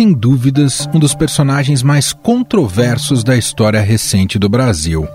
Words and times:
Sem 0.00 0.14
dúvidas, 0.14 0.88
um 0.94 0.98
dos 0.98 1.14
personagens 1.14 1.82
mais 1.82 2.10
controversos 2.10 3.22
da 3.22 3.36
história 3.36 3.82
recente 3.82 4.38
do 4.38 4.48
Brasil. 4.48 5.06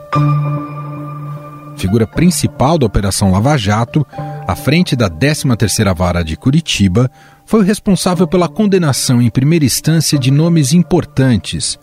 Figura 1.76 2.06
principal 2.06 2.78
da 2.78 2.86
Operação 2.86 3.32
Lava 3.32 3.58
Jato, 3.58 4.06
à 4.48 4.56
frente 4.56 4.96
da 4.96 5.10
13ª 5.10 5.92
Vara 5.96 6.24
de 6.24 6.38
Curitiba, 6.38 7.10
foi 7.48 7.62
o 7.62 7.64
responsável 7.64 8.28
pela 8.28 8.48
condenação 8.48 9.20
em 9.20 9.32
primeira 9.32 9.66
instância 9.66 10.20
de 10.20 10.30
nomes 10.30 10.72
importantes, 10.72 11.80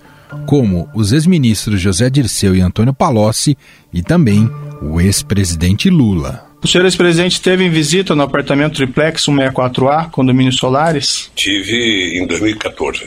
como 0.47 0.89
os 0.95 1.11
ex-ministros 1.11 1.81
José 1.81 2.09
Dirceu 2.09 2.55
e 2.55 2.61
Antônio 2.61 2.95
Palocci 2.95 3.59
e 3.93 4.01
também 4.01 4.49
o 4.81 5.01
ex-presidente 5.01 5.91
Lula. 5.91 6.52
O 6.65 6.69
senhor 6.69 6.85
ex-presidente 6.85 7.33
esteve 7.33 7.65
em 7.65 7.71
visita 7.71 8.15
no 8.15 8.23
apartamento 8.23 8.77
triplex 8.77 9.25
164A, 9.27 10.09
condomínio 10.11 10.53
Solares? 10.53 11.29
Tive 11.35 12.17
em 12.17 12.25
2014. 12.25 13.05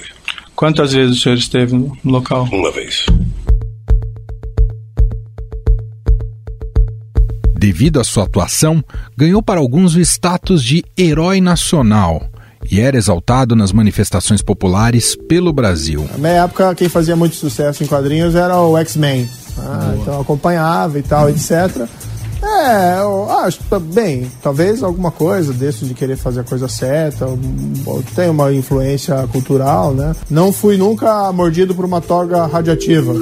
Quantas 0.53 0.91
vezes 0.91 1.17
o 1.17 1.21
senhor 1.21 1.37
esteve 1.37 1.73
no 1.73 1.97
local? 2.03 2.49
Uma 2.51 2.69
vez. 2.69 3.05
Devido 7.57 8.01
à 8.01 8.03
sua 8.03 8.25
atuação, 8.25 8.83
ganhou 9.15 9.41
para 9.41 9.61
alguns 9.61 9.95
o 9.95 10.01
status 10.01 10.61
de 10.61 10.83
herói 10.97 11.39
nacional 11.39 12.29
e 12.69 12.81
era 12.81 12.97
exaltado 12.97 13.55
nas 13.55 13.71
manifestações 13.71 14.41
populares 14.41 15.15
pelo 15.29 15.53
Brasil. 15.53 16.05
Na 16.11 16.17
minha 16.17 16.43
época, 16.43 16.75
quem 16.75 16.89
fazia 16.89 17.15
muito 17.15 17.37
sucesso 17.37 17.85
em 17.85 17.87
quadrinhos 17.87 18.35
era 18.35 18.59
o 18.59 18.77
X-Men. 18.77 19.29
Ah, 19.57 19.95
então 20.01 20.19
acompanhava 20.19 20.99
e 20.99 21.03
tal, 21.03 21.29
etc. 21.29 21.87
É, 22.57 22.99
eu 22.99 23.29
acho, 23.39 23.59
bem, 23.79 24.31
talvez 24.41 24.81
alguma 24.81 25.11
coisa 25.11 25.51
desse 25.51 25.85
de 25.85 25.93
querer 25.93 26.15
fazer 26.15 26.39
a 26.39 26.43
coisa 26.43 26.69
certa, 26.69 27.27
tem 28.15 28.29
uma 28.29 28.53
influência 28.53 29.27
cultural, 29.27 29.93
né? 29.93 30.15
Não 30.29 30.53
fui 30.53 30.77
nunca 30.77 31.31
mordido 31.33 31.75
por 31.75 31.83
uma 31.83 31.99
toga 31.99 32.45
radiativa. 32.45 33.13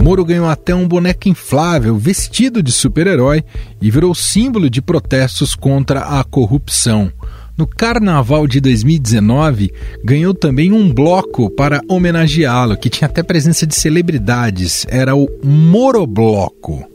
Moro 0.00 0.24
ganhou 0.24 0.48
até 0.48 0.74
um 0.74 0.86
boneco 0.86 1.28
inflável 1.28 1.96
vestido 1.96 2.62
de 2.62 2.72
super-herói 2.72 3.44
e 3.80 3.90
virou 3.90 4.14
símbolo 4.14 4.70
de 4.70 4.80
protestos 4.80 5.54
contra 5.54 6.00
a 6.00 6.24
corrupção. 6.24 7.12
No 7.58 7.66
Carnaval 7.66 8.46
de 8.46 8.60
2019, 8.60 9.72
ganhou 10.04 10.32
também 10.32 10.70
um 10.70 10.94
bloco 10.94 11.50
para 11.50 11.82
homenageá-lo, 11.88 12.76
que 12.76 12.88
tinha 12.88 13.08
até 13.08 13.20
presença 13.20 13.66
de 13.66 13.74
celebridades. 13.74 14.86
Era 14.88 15.16
o 15.16 15.28
Morobloco. 15.42 16.86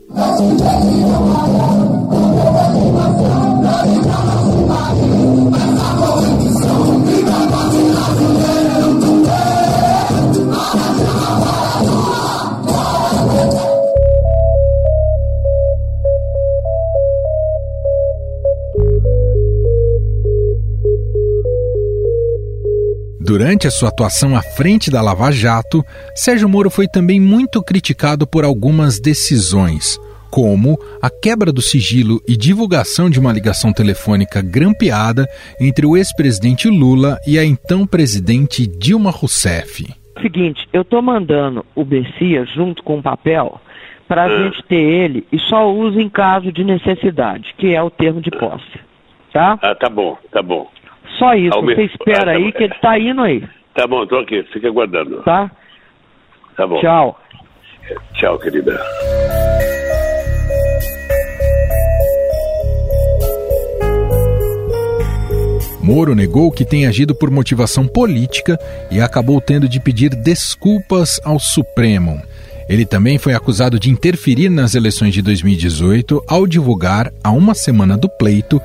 Durante 23.54 23.68
a 23.68 23.70
sua 23.70 23.88
atuação 23.88 24.34
à 24.34 24.42
frente 24.42 24.90
da 24.90 25.00
Lava 25.00 25.30
Jato, 25.30 25.84
Sérgio 26.12 26.48
Moro 26.48 26.68
foi 26.68 26.88
também 26.88 27.20
muito 27.20 27.62
criticado 27.62 28.26
por 28.26 28.44
algumas 28.44 28.98
decisões, 28.98 29.96
como 30.28 30.76
a 31.00 31.08
quebra 31.08 31.52
do 31.52 31.62
sigilo 31.62 32.20
e 32.26 32.36
divulgação 32.36 33.08
de 33.08 33.20
uma 33.20 33.32
ligação 33.32 33.72
telefônica 33.72 34.42
grampeada 34.42 35.24
entre 35.60 35.86
o 35.86 35.96
ex-presidente 35.96 36.68
Lula 36.68 37.16
e 37.24 37.38
a 37.38 37.44
então 37.44 37.86
presidente 37.86 38.66
Dilma 38.66 39.12
Rousseff. 39.12 39.86
Seguinte, 40.20 40.66
eu 40.72 40.82
estou 40.82 41.00
mandando 41.00 41.64
o 41.76 41.84
Bessia 41.84 42.44
junto 42.56 42.82
com 42.82 42.98
o 42.98 43.02
papel 43.02 43.60
para 44.08 44.22
a 44.22 44.26
ah. 44.26 44.36
gente 44.36 44.64
ter 44.64 44.82
ele 44.82 45.24
e 45.30 45.38
só 45.38 45.72
usa 45.72 46.02
em 46.02 46.08
caso 46.08 46.50
de 46.50 46.64
necessidade, 46.64 47.54
que 47.56 47.72
é 47.72 47.80
o 47.80 47.88
termo 47.88 48.20
de 48.20 48.32
posse. 48.32 48.80
Tá? 49.32 49.56
Ah, 49.62 49.76
tá 49.76 49.88
bom, 49.88 50.18
tá 50.32 50.42
bom. 50.42 50.68
Só 51.24 51.34
isso, 51.34 51.62
você 51.62 51.84
espera 51.84 52.20
ah, 52.20 52.24
tá 52.24 52.30
aí 52.32 52.52
que 52.52 52.62
ele 52.64 52.74
tá 52.82 52.98
indo 52.98 53.22
aí. 53.22 53.42
Tá 53.74 53.86
bom, 53.86 54.06
tô 54.06 54.18
aqui, 54.18 54.42
fica 54.52 54.68
aguardando. 54.68 55.22
Tá? 55.22 55.50
Tá 56.54 56.66
bom. 56.66 56.78
Tchau. 56.80 57.18
Tchau, 58.12 58.38
querida. 58.38 58.78
Moro 65.82 66.14
negou 66.14 66.52
que 66.52 66.64
tenha 66.64 66.90
agido 66.90 67.14
por 67.14 67.30
motivação 67.30 67.86
política 67.86 68.58
e 68.90 69.00
acabou 69.00 69.40
tendo 69.40 69.66
de 69.66 69.80
pedir 69.80 70.10
desculpas 70.10 71.20
ao 71.24 71.38
Supremo. 71.38 72.20
Ele 72.68 72.86
também 72.86 73.18
foi 73.18 73.34
acusado 73.34 73.78
de 73.78 73.90
interferir 73.90 74.48
nas 74.48 74.74
eleições 74.74 75.12
de 75.12 75.20
2018 75.20 76.22
ao 76.26 76.46
divulgar, 76.46 77.12
a 77.22 77.30
uma 77.30 77.54
semana 77.54 77.96
do 77.96 78.08
pleito, 78.08 78.60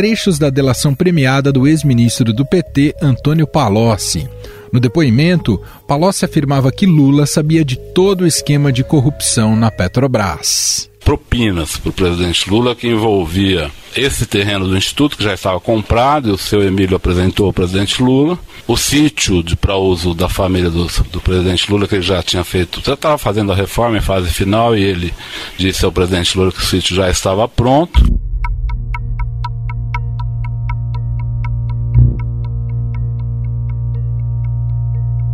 trechos 0.00 0.38
da 0.38 0.48
delação 0.48 0.94
premiada 0.94 1.52
do 1.52 1.68
ex-ministro 1.68 2.32
do 2.32 2.42
PT, 2.42 2.94
Antônio 3.02 3.46
Palocci. 3.46 4.26
No 4.72 4.80
depoimento, 4.80 5.60
Palocci 5.86 6.24
afirmava 6.24 6.72
que 6.72 6.86
Lula 6.86 7.26
sabia 7.26 7.62
de 7.62 7.76
todo 7.76 8.22
o 8.22 8.26
esquema 8.26 8.72
de 8.72 8.82
corrupção 8.82 9.54
na 9.54 9.70
Petrobras. 9.70 10.88
Propinas 11.04 11.76
para 11.76 11.90
o 11.90 11.92
presidente 11.92 12.48
Lula 12.48 12.74
que 12.74 12.88
envolvia 12.88 13.70
esse 13.94 14.24
terreno 14.24 14.66
do 14.66 14.74
Instituto, 14.74 15.18
que 15.18 15.24
já 15.24 15.34
estava 15.34 15.60
comprado, 15.60 16.30
e 16.30 16.32
o 16.32 16.38
seu 16.38 16.62
Emílio 16.62 16.96
apresentou 16.96 17.44
ao 17.44 17.52
presidente 17.52 18.02
Lula. 18.02 18.38
O 18.66 18.78
sítio 18.78 19.44
para 19.60 19.76
uso 19.76 20.14
da 20.14 20.30
família 20.30 20.70
do, 20.70 20.86
do, 21.12 21.20
presidente 21.20 21.70
Lula, 21.70 21.86
que 21.86 21.96
ele 21.96 22.02
já 22.02 22.22
tinha 22.22 22.42
feito, 22.42 22.80
já 22.82 22.94
estava 22.94 23.18
fazendo 23.18 23.52
a 23.52 23.54
reforma 23.54 23.98
em 23.98 24.00
fase 24.00 24.30
final, 24.30 24.74
e 24.74 24.82
ele 24.82 25.12
disse 25.58 25.84
ao 25.84 25.92
presidente 25.92 26.38
Lula 26.38 26.52
que 26.52 26.62
o 26.62 26.66
sítio 26.66 26.96
já 26.96 27.10
estava 27.10 27.46
pronto. 27.46 28.19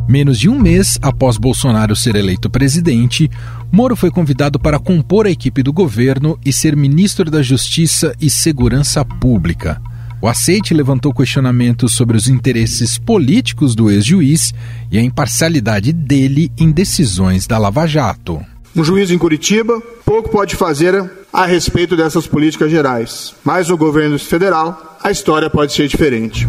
Menos 0.09 0.39
de 0.39 0.49
um 0.49 0.59
mês 0.59 0.99
após 1.03 1.37
Bolsonaro 1.37 1.97
ser 1.97 2.15
eleito 2.15 2.49
presidente, 2.49 3.29
Moro 3.73 3.97
foi 3.97 4.11
convidado 4.11 4.59
para 4.59 4.79
compor 4.79 5.27
a 5.27 5.31
equipe 5.31 5.63
do 5.63 5.73
governo 5.73 6.39
e 6.45 6.53
ser 6.53 6.77
ministro 6.77 7.29
da 7.31 7.43
Justiça 7.43 8.15
e 8.21 8.31
Segurança 8.31 9.05
Pública. 9.05 9.83
O 10.23 10.29
aceite 10.29 10.73
levantou 10.73 11.13
questionamentos 11.13 11.93
sobre 11.93 12.17
os 12.17 12.29
interesses 12.29 12.97
políticos 12.99 13.75
do 13.75 13.91
ex-juiz 13.91 14.55
e 14.91 14.97
a 14.97 15.03
imparcialidade 15.03 15.93
dele 15.93 16.51
em 16.57 16.71
decisões 16.71 17.47
da 17.47 17.59
Lava 17.59 17.87
Jato. 17.87 18.41
Um 18.75 18.85
juiz 18.85 19.11
em 19.11 19.19
Curitiba 19.19 19.83
pouco 20.05 20.31
pode 20.31 20.55
fazer 20.55 21.11
a 21.33 21.45
respeito 21.45 21.97
dessas 21.97 22.27
políticas 22.27 22.71
gerais, 22.71 23.35
mas 23.45 23.69
no 23.69 23.77
governo 23.77 24.19
federal 24.19 24.99
a 25.03 25.11
história 25.11 25.51
pode 25.51 25.73
ser 25.73 25.89
diferente. 25.89 26.47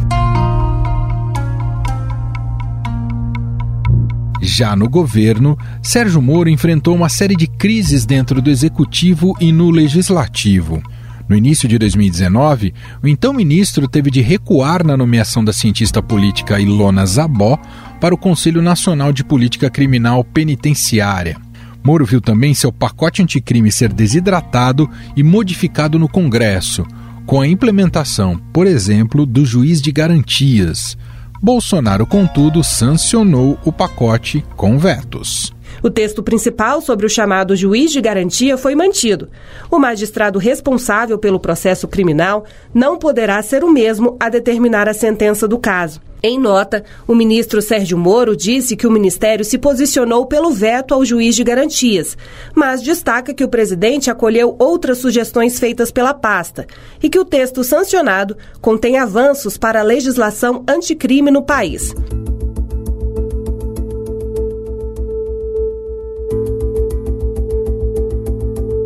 Já 4.47 4.78
no 4.78 4.88
governo, 4.88 5.58
Sérgio 5.84 6.22
Moro 6.22 6.50
enfrentou 6.50 6.96
uma 6.96 7.09
série 7.09 7.35
de 7.35 7.47
crises 7.47 8.06
dentro 8.06 8.41
do 8.41 8.49
executivo 8.49 9.35
e 9.41 9.52
no 9.52 9.70
legislativo. 9.70 10.82
No 11.28 11.35
início 11.35 11.67
de 11.67 11.78
2019, 11.78 12.73
o 13.03 13.08
então 13.09 13.34
ministro 13.34 13.90
teve 13.90 14.09
de 14.09 14.22
recuar 14.22 14.85
na 14.85 14.96
nomeação 14.96 15.44
da 15.44 15.52
cientista 15.52 16.02
política 16.02 16.61
Ilona 16.61 17.05
Zabó 17.05 17.59
para 17.99 18.16
o 18.16 18.17
Conselho 18.17 18.61
Nacional 18.61 19.11
de 19.11 19.22
Política 19.22 19.70
Criminal 19.70 20.23
Penitenciária. 20.23 21.35
Moro 21.84 22.05
viu 22.05 22.22
também 22.22 22.53
seu 22.53 22.72
pacote 22.72 23.22
anticrime 23.22 23.70
ser 23.70 23.91
desidratado 23.91 24.90
e 25.14 25.23
modificado 25.23 26.00
no 26.00 26.08
Congresso, 26.08 26.85
com 27.26 27.41
a 27.41 27.47
implementação, 27.47 28.40
por 28.53 28.66
exemplo, 28.66 29.26
do 29.26 29.46
juiz 29.46 29.82
de 29.82 29.91
garantias, 29.91 30.97
Bolsonaro, 31.41 32.05
contudo, 32.05 32.63
sancionou 32.63 33.57
o 33.63 33.72
pacote 33.72 34.43
com 34.55 34.78
vetos. 34.78 35.53
O 35.84 35.90
texto 35.90 36.23
principal 36.23 36.81
sobre 36.81 37.05
o 37.05 37.09
chamado 37.09 37.55
juiz 37.55 37.91
de 37.91 38.02
garantia 38.02 38.58
foi 38.58 38.75
mantido. 38.75 39.29
O 39.69 39.78
magistrado 39.78 40.40
responsável 40.40 41.17
pelo 41.17 41.40
processo 41.40 41.87
criminal 41.87 42.46
não 42.73 42.97
poderá 42.97 43.41
ser 43.41 43.64
o 43.64 43.72
mesmo 43.72 44.17
a 44.19 44.29
determinar 44.29 44.90
a 44.90 44.93
sentença 44.93 45.47
do 45.47 45.58
caso. 45.58 46.02
Em 46.22 46.40
nota, 46.40 46.84
o 47.08 47.14
ministro 47.14 47.61
Sérgio 47.61 47.97
Moro 47.97 48.35
disse 48.35 48.75
que 48.75 48.87
o 48.87 48.91
ministério 48.91 49.46
se 49.46 49.58
posicionou 49.58 50.25
pelo 50.25 50.52
veto 50.52 50.93
ao 50.93 51.05
juiz 51.05 51.35
de 51.35 51.43
garantias, 51.43 52.17
mas 52.55 52.81
destaca 52.81 53.34
que 53.34 53.43
o 53.43 53.47
presidente 53.47 54.09
acolheu 54.09 54.55
outras 54.58 54.97
sugestões 54.97 55.59
feitas 55.59 55.91
pela 55.91 56.14
pasta 56.14 56.66
e 57.02 57.09
que 57.09 57.19
o 57.19 57.25
texto 57.25 57.64
sancionado 57.64 58.35
contém 58.59 58.97
avanços 58.97 59.58
para 59.58 59.79
a 59.79 59.84
legislação 59.84 60.64
anticrime 60.67 61.29
no 61.29 61.43
país. 61.43 61.93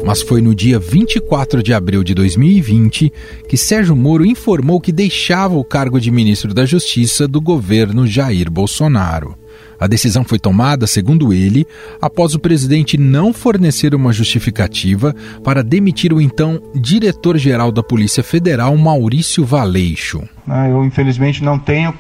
Mas 0.04 0.22
foi 0.22 0.42
no 0.42 0.56
dia 0.56 0.80
24 0.80 1.62
de 1.62 1.74
abril 1.74 2.04
de 2.04 2.14
2020 2.14 3.14
que 3.48 3.56
Sérgio 3.56 3.96
Moro 3.96 4.26
informou 4.26 4.82
que 4.82 4.92
deixava 4.92 5.56
o 5.56 5.64
cargo 5.64 6.00
de 6.00 6.10
ministro 6.10 6.54
da 6.54 6.66
Justiça 6.66 7.28
do 7.28 7.40
governo 7.40 8.08
Jair 8.08 8.50
Bolsonaro. 8.50 9.38
A 9.80 9.88
decisão 9.88 10.24
foi 10.24 10.38
tomada, 10.38 10.86
segundo 10.86 11.34
ele, 11.34 11.66
após 12.00 12.36
o 12.36 12.40
presidente 12.40 12.98
não 12.98 13.34
fornecer 13.34 13.96
uma 13.96 14.14
justificativa 14.14 15.16
para 15.44 15.64
demitir 15.64 16.14
o 16.14 16.22
então 16.22 16.62
diretor-geral 16.76 17.72
da 17.72 17.82
Polícia 17.82 18.24
Federal, 18.24 18.78
Maurício 18.78 19.44
Valeixo. 19.44 20.22
Ah, 20.48 20.70
eu, 20.70 20.86
infelizmente, 20.86 21.44
não 21.44 21.58
tenho 21.58 21.94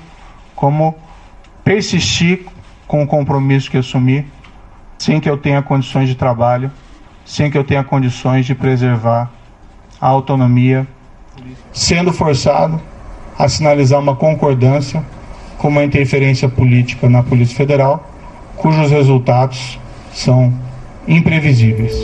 como 0.55 0.95
persistir 1.63 2.45
com 2.87 3.01
o 3.01 3.07
compromisso 3.07 3.71
que 3.71 3.77
assumi 3.77 4.25
sem 4.99 5.19
que 5.19 5.27
eu 5.27 5.37
tenha 5.37 5.63
condições 5.63 6.07
de 6.07 6.13
trabalho, 6.13 6.69
sem 7.31 7.49
que 7.49 7.57
eu 7.57 7.63
tenha 7.63 7.81
condições 7.81 8.45
de 8.45 8.53
preservar 8.53 9.31
a 10.01 10.07
autonomia, 10.07 10.85
sendo 11.71 12.11
forçado 12.11 12.77
a 13.39 13.47
sinalizar 13.47 14.01
uma 14.01 14.17
concordância 14.17 15.01
com 15.57 15.69
uma 15.69 15.85
interferência 15.85 16.49
política 16.49 17.09
na 17.09 17.23
Polícia 17.23 17.55
Federal, 17.55 18.05
cujos 18.57 18.91
resultados 18.91 19.79
são 20.13 20.53
imprevisíveis. 21.07 21.95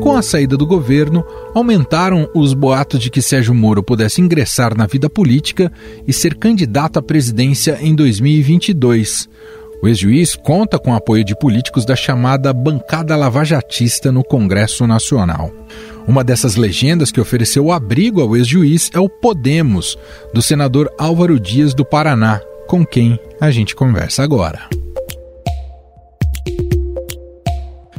Com 0.00 0.16
a 0.16 0.22
saída 0.22 0.56
do 0.56 0.66
governo, 0.66 1.24
aumentaram 1.52 2.28
os 2.32 2.54
boatos 2.54 3.00
de 3.00 3.10
que 3.10 3.20
Sérgio 3.20 3.52
Moro 3.52 3.82
pudesse 3.82 4.20
ingressar 4.20 4.76
na 4.76 4.86
vida 4.86 5.10
política 5.10 5.72
e 6.06 6.12
ser 6.12 6.36
candidato 6.36 7.00
à 7.00 7.02
presidência 7.02 7.76
em 7.82 7.92
2022. 7.92 9.28
O 9.82 9.88
ex-juiz 9.88 10.36
conta 10.36 10.78
com 10.78 10.92
o 10.92 10.94
apoio 10.94 11.24
de 11.24 11.34
políticos 11.34 11.84
da 11.84 11.96
chamada 11.96 12.52
bancada 12.52 13.16
lavajatista 13.16 14.12
no 14.12 14.22
Congresso 14.22 14.86
Nacional. 14.86 15.50
Uma 16.06 16.22
dessas 16.22 16.54
legendas 16.54 17.10
que 17.10 17.20
ofereceu 17.20 17.72
abrigo 17.72 18.20
ao 18.20 18.36
ex-juiz 18.36 18.90
é 18.94 19.00
o 19.00 19.08
Podemos, 19.08 19.98
do 20.32 20.40
senador 20.40 20.88
Álvaro 20.96 21.40
Dias 21.40 21.74
do 21.74 21.84
Paraná, 21.84 22.40
com 22.68 22.86
quem 22.86 23.18
a 23.40 23.50
gente 23.50 23.74
conversa 23.74 24.22
agora. 24.22 24.68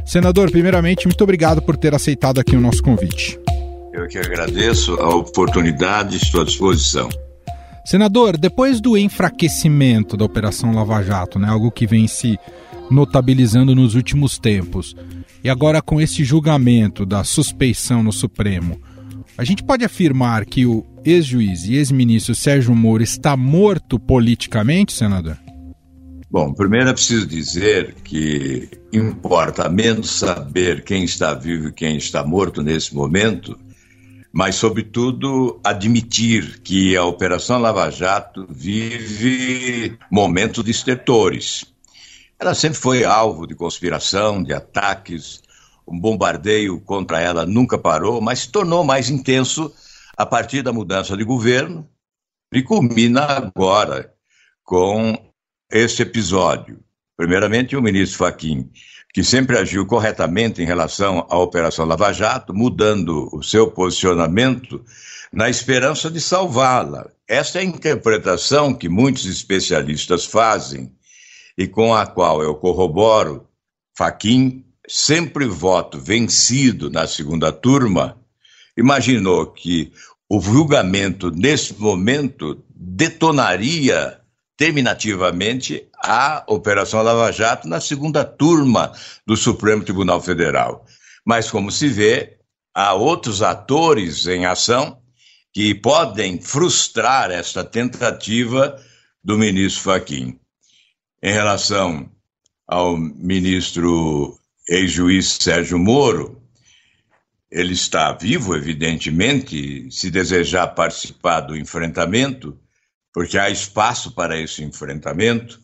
Senador, 0.06 0.52
primeiramente, 0.52 1.06
muito 1.06 1.22
obrigado 1.22 1.62
por 1.62 1.76
ter 1.76 1.94
aceitado 1.94 2.40
aqui 2.40 2.56
o 2.56 2.62
nosso 2.62 2.82
convite. 2.82 3.38
Eu 3.92 4.08
que 4.08 4.18
agradeço 4.18 4.94
a 5.02 5.14
oportunidade, 5.14 6.16
estou 6.16 6.44
à 6.44 6.46
disposição. 6.46 7.10
Senador, 7.86 8.38
depois 8.38 8.80
do 8.80 8.98
enfraquecimento 8.98 10.16
da 10.16 10.24
Operação 10.24 10.74
Lava 10.74 11.04
Jato, 11.04 11.38
né, 11.38 11.50
algo 11.50 11.70
que 11.70 11.86
vem 11.86 12.08
se 12.08 12.40
notabilizando 12.90 13.76
nos 13.76 13.94
últimos 13.94 14.38
tempos, 14.38 14.96
e 15.44 15.50
agora, 15.50 15.82
com 15.82 16.00
esse 16.00 16.24
julgamento 16.24 17.06
da 17.06 17.24
suspeição 17.24 18.02
no 18.02 18.14
Supremo, 18.14 18.80
a 19.38 19.44
gente 19.44 19.64
pode 19.64 19.84
afirmar 19.84 20.46
que 20.46 20.66
o 20.66 20.86
ex-juiz 21.04 21.66
e 21.66 21.76
ex-ministro 21.76 22.34
Sérgio 22.34 22.74
Moro 22.74 23.04
está 23.04 23.36
morto 23.36 24.00
politicamente, 24.00 24.94
senador? 24.94 25.38
Bom, 26.32 26.54
primeiro 26.54 26.90
é 26.90 26.94
preciso 26.94 27.28
dizer 27.28 27.96
que 28.04 28.70
importa 28.92 29.70
menos 29.70 30.10
saber 30.12 30.84
quem 30.84 31.04
está 31.04 31.34
vivo 31.34 31.68
e 31.68 31.74
quem 31.74 31.98
está 31.98 32.24
morto 32.26 32.64
nesse 32.64 32.96
momento, 32.96 33.60
mas, 34.34 34.56
sobretudo, 34.56 35.62
admitir 35.64 36.60
que 36.62 36.98
a 36.98 37.06
Operação 37.06 37.60
Lava 37.60 37.92
Jato 37.92 38.48
vive 38.50 39.96
momentos 40.10 40.68
estertores. 40.68 41.66
Ela 42.40 42.56
sempre 42.56 42.80
foi 42.80 43.04
alvo 43.04 43.46
de 43.46 43.54
conspiração, 43.54 44.42
de 44.42 44.52
ataques. 44.52 45.44
Um 45.88 46.00
bombardeio 46.00 46.82
contra 46.82 47.22
ela 47.22 47.46
nunca 47.46 47.78
parou, 47.78 48.20
mas 48.20 48.40
se 48.40 48.50
tornou 48.50 48.84
mais 48.84 49.08
intenso 49.08 49.72
a 50.18 50.26
partir 50.26 50.64
da 50.64 50.74
mudança 50.74 51.16
de 51.16 51.24
governo 51.24 51.88
e 52.52 52.64
culmina 52.64 53.26
agora 53.26 54.16
com 54.64 55.16
este 55.72 56.02
episódio. 56.02 56.80
Primeiramente, 57.16 57.76
o 57.76 57.82
ministro 57.84 58.18
Fachin, 58.18 58.72
que 59.14 59.24
sempre 59.24 59.60
agiu 59.60 59.86
corretamente 59.86 60.60
em 60.62 60.66
relação 60.66 61.28
à 61.30 61.38
Operação 61.38 61.86
Lava 61.86 62.12
Jato, 62.12 62.52
mudando 62.52 63.30
o 63.32 63.44
seu 63.44 63.70
posicionamento 63.70 64.84
na 65.32 65.50
esperança 65.50 66.10
de 66.10 66.20
salvá-la. 66.20 67.08
Esta 67.28 67.60
é 67.60 67.62
a 67.62 67.66
interpretação 67.66 68.74
que 68.74 68.90
muitos 68.90 69.26
especialistas 69.26 70.26
fazem 70.26 70.92
e 71.56 71.68
com 71.68 71.94
a 71.94 72.08
qual 72.08 72.42
eu 72.42 72.56
corroboro, 72.56 73.48
Faquim, 73.96 74.66
sempre 74.88 75.46
voto 75.46 76.00
vencido 76.00 76.90
na 76.90 77.06
segunda 77.06 77.52
turma, 77.52 78.18
imaginou 78.76 79.46
que 79.46 79.94
o 80.28 80.42
julgamento 80.42 81.30
nesse 81.30 81.80
momento 81.80 82.64
detonaria 82.76 84.20
terminativamente 84.58 85.88
a 86.04 86.44
Operação 86.48 87.02
Lava 87.02 87.32
Jato 87.32 87.68
na 87.68 87.80
segunda 87.80 88.24
turma 88.24 88.92
do 89.26 89.36
Supremo 89.36 89.84
Tribunal 89.84 90.22
Federal. 90.22 90.86
Mas, 91.26 91.50
como 91.50 91.72
se 91.72 91.88
vê, 91.88 92.38
há 92.74 92.94
outros 92.94 93.42
atores 93.42 94.28
em 94.28 94.46
ação 94.46 95.02
que 95.54 95.74
podem 95.76 96.42
frustrar 96.42 97.32
esta 97.32 97.64
tentativa 97.64 98.80
do 99.24 99.38
ministro 99.38 99.84
Faquim 99.84 100.40
em 101.22 101.32
relação 101.32 102.12
ao 102.68 102.98
ministro 102.98 104.38
ex-juiz 104.68 105.38
Sérgio 105.40 105.80
Moro, 105.80 106.42
ele 107.50 107.74
está 107.74 108.12
vivo, 108.12 108.56
evidentemente, 108.56 109.90
se 109.90 110.12
desejar 110.12 110.68
participar 110.68 111.42
do 111.42 111.56
enfrentamento, 111.56 112.60
porque 113.14 113.38
há 113.38 113.50
espaço 113.50 114.12
para 114.12 114.38
esse 114.38 114.64
enfrentamento, 114.64 115.60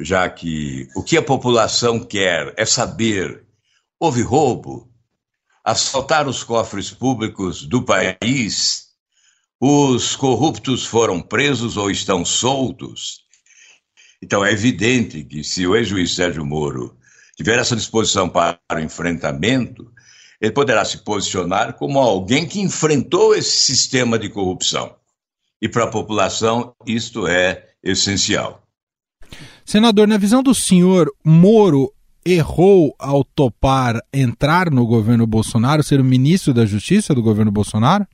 já 0.00 0.28
que 0.28 0.88
o 0.96 1.02
que 1.02 1.16
a 1.16 1.22
população 1.22 2.00
quer 2.00 2.52
é 2.56 2.64
saber: 2.64 3.44
houve 3.98 4.22
roubo, 4.22 4.90
assaltar 5.64 6.28
os 6.28 6.42
cofres 6.42 6.90
públicos 6.90 7.64
do 7.64 7.82
país, 7.82 8.88
os 9.60 10.16
corruptos 10.16 10.84
foram 10.84 11.20
presos 11.20 11.76
ou 11.76 11.90
estão 11.90 12.24
soltos, 12.24 13.28
então, 14.22 14.44
é 14.44 14.52
evidente 14.52 15.22
que 15.22 15.44
se 15.44 15.66
o 15.66 15.76
ex-juiz 15.76 16.14
Sérgio 16.14 16.44
Moro 16.44 16.96
tiver 17.36 17.58
essa 17.58 17.76
disposição 17.76 18.28
para 18.28 18.58
o 18.72 18.80
enfrentamento, 18.80 19.92
ele 20.40 20.52
poderá 20.52 20.84
se 20.84 20.98
posicionar 20.98 21.74
como 21.74 21.98
alguém 21.98 22.46
que 22.46 22.60
enfrentou 22.60 23.34
esse 23.34 23.58
sistema 23.58 24.18
de 24.18 24.28
corrupção. 24.28 24.96
E 25.60 25.68
para 25.68 25.84
a 25.84 25.90
população, 25.90 26.74
isto 26.86 27.26
é 27.26 27.68
essencial. 27.82 28.62
Senador, 29.64 30.08
na 30.08 30.16
visão 30.16 30.42
do 30.42 30.54
senhor, 30.54 31.12
Moro 31.24 31.92
errou 32.24 32.94
ao 32.98 33.24
topar 33.24 34.00
entrar 34.12 34.70
no 34.70 34.86
governo 34.86 35.26
Bolsonaro, 35.26 35.82
ser 35.82 36.00
o 36.00 36.04
ministro 36.04 36.52
da 36.52 36.66
Justiça 36.66 37.14
do 37.14 37.22
governo 37.22 37.50
Bolsonaro? 37.50 38.06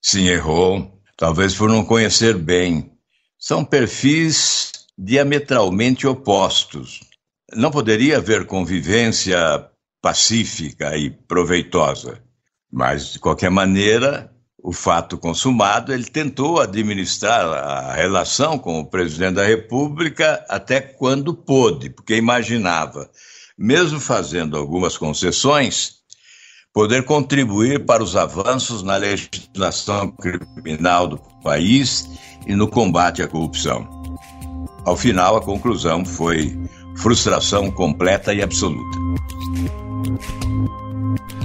Sim, 0.00 0.28
errou. 0.28 0.98
Talvez 1.16 1.54
por 1.54 1.68
não 1.68 1.84
conhecer 1.84 2.36
bem. 2.36 2.92
São 3.38 3.64
perfis 3.64 4.72
diametralmente 4.96 6.06
opostos. 6.06 7.00
Não 7.54 7.70
poderia 7.70 8.18
haver 8.18 8.46
convivência 8.46 9.38
pacífica 10.00 10.96
e 10.96 11.10
proveitosa, 11.10 12.22
mas, 12.70 13.12
de 13.12 13.18
qualquer 13.18 13.50
maneira, 13.50 14.32
o 14.62 14.72
fato 14.72 15.16
consumado, 15.16 15.92
ele 15.92 16.04
tentou 16.04 16.60
administrar 16.60 17.46
a 17.46 17.94
relação 17.94 18.58
com 18.58 18.80
o 18.80 18.86
presidente 18.86 19.34
da 19.34 19.46
República 19.46 20.44
até 20.48 20.80
quando 20.80 21.32
pôde, 21.32 21.90
porque 21.90 22.16
imaginava, 22.16 23.08
mesmo 23.56 24.00
fazendo 24.00 24.56
algumas 24.56 24.98
concessões, 24.98 25.98
poder 26.72 27.04
contribuir 27.04 27.84
para 27.86 28.02
os 28.02 28.16
avanços 28.16 28.82
na 28.82 28.96
legislação 28.96 30.10
criminal 30.12 31.06
do 31.06 31.18
país 31.42 32.08
e 32.46 32.54
no 32.54 32.68
combate 32.68 33.22
à 33.22 33.28
corrupção. 33.28 33.88
Ao 34.84 34.96
final, 34.96 35.36
a 35.36 35.40
conclusão 35.40 36.04
foi 36.04 36.56
frustração 36.96 37.70
completa 37.70 38.34
e 38.34 38.42
absoluta. 38.42 38.98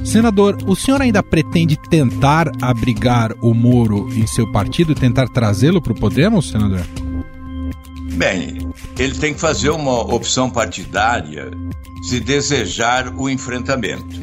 Senador, 0.04 0.58
o 0.68 0.76
senhor 0.76 1.02
ainda 1.02 1.24
pretende 1.24 1.78
tentar 1.78 2.52
abrigar 2.62 3.34
o 3.42 3.54
Moro 3.54 4.10
em 4.14 4.28
seu 4.28 4.52
partido, 4.52 4.94
tentar 4.94 5.28
trazê-lo 5.30 5.82
para 5.82 5.94
o 5.94 6.00
Podemos, 6.00 6.50
senador? 6.50 6.86
Bem, 8.14 8.72
ele 9.00 9.16
tem 9.18 9.34
que 9.34 9.40
fazer 9.40 9.70
uma 9.70 10.02
opção 10.14 10.50
partidária 10.50 11.50
se 12.04 12.20
desejar 12.20 13.16
o 13.16 13.30
enfrentamento. 13.30 14.22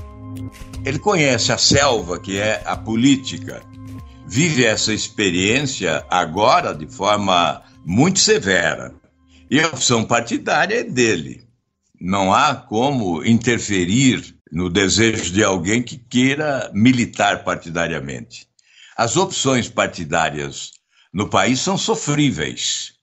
Ele 0.84 0.98
conhece 0.98 1.50
a 1.50 1.58
selva 1.58 2.20
que 2.20 2.38
é 2.38 2.62
a 2.64 2.76
política, 2.76 3.62
vive 4.26 4.64
essa 4.64 4.92
experiência 4.92 6.04
agora 6.10 6.74
de 6.74 6.86
forma 6.86 7.62
muito 7.84 8.20
severa. 8.20 8.94
E 9.50 9.60
a 9.60 9.66
opção 9.66 10.04
partidária 10.04 10.80
é 10.80 10.84
dele. 10.84 11.42
não 12.00 12.32
há 12.32 12.54
como 12.54 13.24
interferir 13.24 14.39
no 14.50 14.68
desejo 14.68 15.32
de 15.32 15.44
alguém 15.44 15.82
que 15.82 15.96
queira 15.96 16.70
militar 16.74 17.44
partidariamente. 17.44 18.48
As 18.96 19.16
opções 19.16 19.68
partidárias 19.68 20.72
no 21.12 21.28
país 21.28 21.60
são 21.60 21.78
sofríveis. 21.78 22.94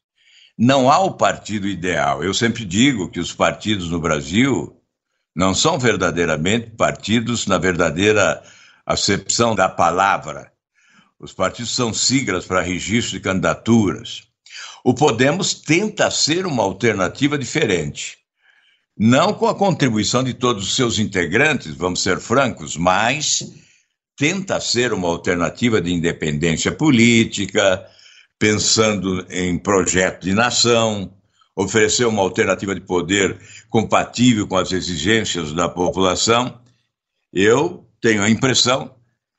Não 0.58 0.92
há 0.92 1.00
o 1.00 1.14
partido 1.14 1.68
ideal. 1.68 2.24
Eu 2.24 2.34
sempre 2.34 2.66
digo 2.66 3.10
que 3.10 3.20
os 3.20 3.34
partidos 3.34 3.90
no 3.90 4.00
Brasil 4.00 4.76
não 5.36 5.54
são 5.54 5.78
verdadeiramente 5.78 6.72
partidos 6.72 7.46
na 7.46 7.58
verdadeira 7.58 8.44
acepção 8.86 9.54
da 9.54 9.70
palavra. 9.70 10.52
Os 11.20 11.34
partidos 11.34 11.76
são 11.76 11.94
siglas 11.94 12.46
para 12.46 12.62
registro 12.62 13.18
de 13.18 13.20
candidaturas. 13.20 14.24
O 14.84 14.94
Podemos 14.94 15.54
tenta 15.54 16.10
ser 16.10 16.46
uma 16.46 16.64
alternativa 16.64 17.38
diferente. 17.38 18.18
Não 18.98 19.32
com 19.32 19.48
a 19.48 19.54
contribuição 19.54 20.24
de 20.24 20.34
todos 20.34 20.64
os 20.64 20.76
seus 20.76 20.98
integrantes, 20.98 21.76
vamos 21.76 22.02
ser 22.02 22.20
francos, 22.20 22.76
mas 22.76 23.54
tenta 24.18 24.60
ser 24.60 24.92
uma 24.92 25.08
alternativa 25.08 25.80
de 25.80 25.94
independência 25.94 26.72
política, 26.72 27.86
pensando 28.40 29.24
em 29.30 29.56
projeto 29.60 30.24
de 30.24 30.34
nação, 30.34 31.14
oferecer 31.56 32.06
uma 32.06 32.24
alternativa 32.24 32.74
de 32.74 32.82
poder 32.82 33.40
compatível 33.70 34.48
com 34.48 34.58
as 34.58 34.72
exigências 34.72 35.54
da 35.54 35.70
população. 35.70 36.60
Eu 37.32 37.88
tenho 38.02 38.24
a 38.24 38.30
impressão 38.30 38.96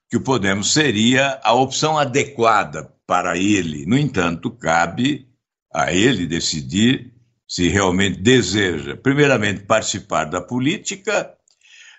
que 0.08 0.16
o 0.16 0.22
Podemos 0.22 0.72
seria 0.72 1.40
a 1.42 1.52
opção 1.52 1.98
adequada 1.98 2.92
para 3.04 3.36
ele. 3.36 3.86
No 3.86 3.98
entanto, 3.98 4.52
cabe 4.52 5.26
a 5.74 5.92
ele 5.92 6.26
decidir 6.26 7.17
se 7.48 7.68
realmente 7.68 8.20
deseja, 8.20 8.94
primeiramente, 8.96 9.62
participar 9.62 10.24
da 10.24 10.40
política, 10.40 11.32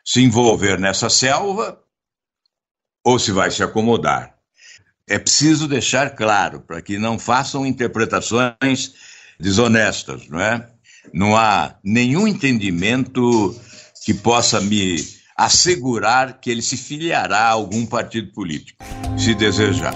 se 0.06 0.22
envolver 0.22 0.80
nessa 0.80 1.10
selva, 1.10 1.82
ou 3.04 3.18
se 3.18 3.32
vai 3.32 3.50
se 3.50 3.64
acomodar. 3.64 4.36
É 5.08 5.18
preciso 5.18 5.68
deixar 5.68 6.12
claro 6.12 6.62
para 6.62 6.82
que 6.82 7.00
não 7.00 7.18
façam 7.18 7.66
interpretações 7.66 8.94
desonestas, 9.40 10.28
não 10.28 10.40
é? 10.40 10.70
Não 11.12 11.36
há 11.36 11.76
nenhum 11.84 12.28
entendimento 12.28 13.60
que 14.06 14.14
possa 14.14 14.62
me 14.62 14.98
assegurar 15.36 16.40
que 16.40 16.52
ele 16.52 16.62
se 16.62 16.78
filiará 16.78 17.40
a 17.40 17.52
algum 17.52 17.86
partido 17.86 18.32
político, 18.34 18.84
se 19.18 19.34
desejar. 19.34 19.96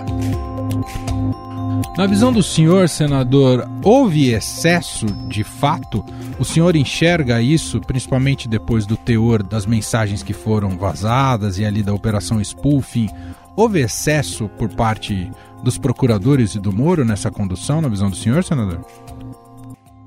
Na 1.98 2.08
visão 2.08 2.34
do 2.34 2.42
senhor, 2.42 2.90
senador, 2.90 3.70
houve 3.84 4.32
excesso 4.32 5.06
de 5.28 5.44
fato? 5.44 6.04
O 6.40 6.46
senhor 6.46 6.76
enxerga 6.76 7.42
isso, 7.42 7.80
principalmente 7.82 8.48
depois 8.48 8.86
do 8.86 8.98
teor 8.98 9.44
das 9.44 9.66
mensagens 9.66 10.24
que 10.24 10.34
foram 10.34 10.78
vazadas 10.78 11.60
e 11.60 11.66
ali 11.66 11.84
da 11.84 11.94
operação 11.94 12.42
spoofing? 12.42 13.10
Houve 13.56 13.82
excesso 13.82 14.50
por 14.50 14.70
parte 14.70 15.32
dos 15.64 15.78
procuradores 15.78 16.56
e 16.56 16.60
do 16.60 16.74
Moro 16.74 17.06
nessa 17.06 17.30
condução, 17.30 17.80
na 17.80 17.88
visão 17.88 18.10
do 18.10 18.16
senhor, 18.16 18.44
senador? 18.44 18.84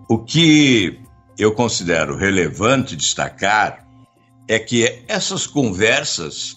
O 0.09 0.19
que 0.19 1.01
eu 1.39 1.53
considero 1.53 2.17
relevante 2.17 2.97
destacar 2.97 3.87
é 4.49 4.59
que 4.59 5.05
essas 5.09 5.47
conversas 5.47 6.57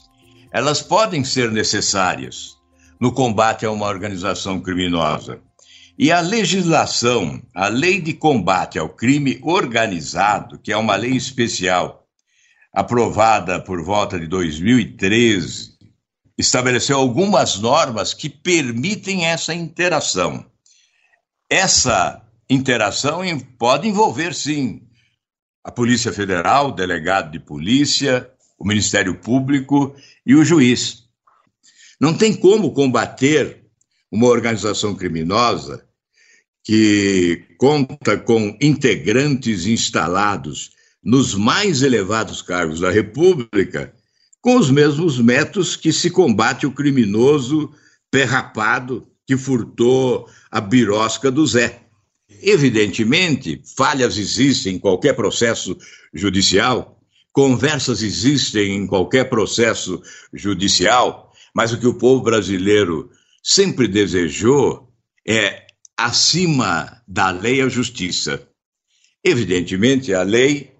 elas 0.51 0.81
podem 0.81 1.23
ser 1.23 1.51
necessárias 1.51 2.58
no 2.99 3.11
combate 3.11 3.65
a 3.65 3.71
uma 3.71 3.87
organização 3.87 4.59
criminosa. 4.59 5.39
E 5.97 6.11
a 6.11 6.21
legislação, 6.21 7.41
a 7.53 7.67
Lei 7.67 8.01
de 8.01 8.13
Combate 8.13 8.79
ao 8.79 8.89
Crime 8.89 9.39
Organizado, 9.41 10.57
que 10.57 10.71
é 10.71 10.77
uma 10.77 10.95
lei 10.95 11.11
especial 11.11 12.07
aprovada 12.73 13.59
por 13.59 13.83
volta 13.83 14.19
de 14.19 14.27
2013, 14.27 15.77
estabeleceu 16.37 16.97
algumas 16.97 17.59
normas 17.59 18.13
que 18.13 18.29
permitem 18.29 19.25
essa 19.25 19.53
interação. 19.53 20.45
Essa 21.49 22.21
interação 22.49 23.21
pode 23.57 23.87
envolver, 23.87 24.33
sim, 24.33 24.81
a 25.63 25.71
Polícia 25.71 26.13
Federal, 26.13 26.69
o 26.69 26.71
delegado 26.71 27.31
de 27.31 27.39
polícia, 27.39 28.29
o 28.57 28.65
Ministério 28.65 29.15
Público 29.15 29.93
e 30.25 30.33
o 30.33 30.45
juiz. 30.45 30.98
Não 31.99 32.13
tem 32.13 32.33
como 32.33 32.73
combater 32.73 33.65
uma 34.11 34.27
organização 34.27 34.95
criminosa 34.95 35.83
que 36.63 37.45
conta 37.57 38.17
com 38.17 38.57
integrantes 38.61 39.65
instalados 39.65 40.71
nos 41.03 41.33
mais 41.33 41.81
elevados 41.81 42.41
cargos 42.41 42.79
da 42.79 42.89
República 42.89 43.93
com 44.41 44.57
os 44.57 44.69
mesmos 44.69 45.19
métodos 45.19 45.75
que 45.75 45.91
se 45.91 46.09
combate 46.09 46.65
o 46.65 46.71
criminoso 46.71 47.71
perrapado 48.09 49.07
que 49.27 49.37
furtou 49.37 50.27
a 50.49 50.59
birosca 50.59 51.29
do 51.29 51.45
Zé. 51.45 51.83
Evidentemente, 52.41 53.61
falhas 53.75 54.17
existem 54.17 54.75
em 54.75 54.79
qualquer 54.79 55.13
processo 55.13 55.77
judicial, 56.13 56.99
conversas 57.31 58.01
existem 58.01 58.75
em 58.75 58.87
qualquer 58.87 59.25
processo 59.29 60.01
judicial, 60.33 61.28
mas 61.55 61.71
o 61.71 61.79
que 61.79 61.87
o 61.87 61.93
povo 61.93 62.23
brasileiro 62.23 63.09
sempre 63.43 63.87
desejou 63.87 64.91
é, 65.27 65.67
acima 65.97 67.01
da 67.07 67.29
lei, 67.31 67.61
a 67.61 67.69
justiça. 67.69 68.47
Evidentemente, 69.23 70.13
a 70.13 70.23
lei 70.23 70.71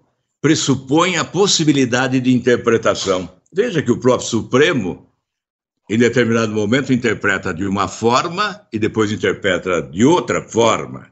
pressupõe 0.42 1.18
a 1.18 1.26
possibilidade 1.26 2.20
de 2.20 2.34
interpretação. 2.34 3.30
Veja 3.52 3.82
que 3.82 3.92
o 3.92 4.00
próprio 4.00 4.30
Supremo, 4.30 5.10
em 5.90 5.98
determinado 5.98 6.54
momento, 6.54 6.94
interpreta 6.94 7.54
de 7.54 7.66
uma 7.66 7.88
forma 7.88 8.66
e 8.72 8.80
depois 8.80 9.12
interpreta 9.12 9.82
de 9.82 10.06
outra 10.06 10.48
forma. 10.48 11.12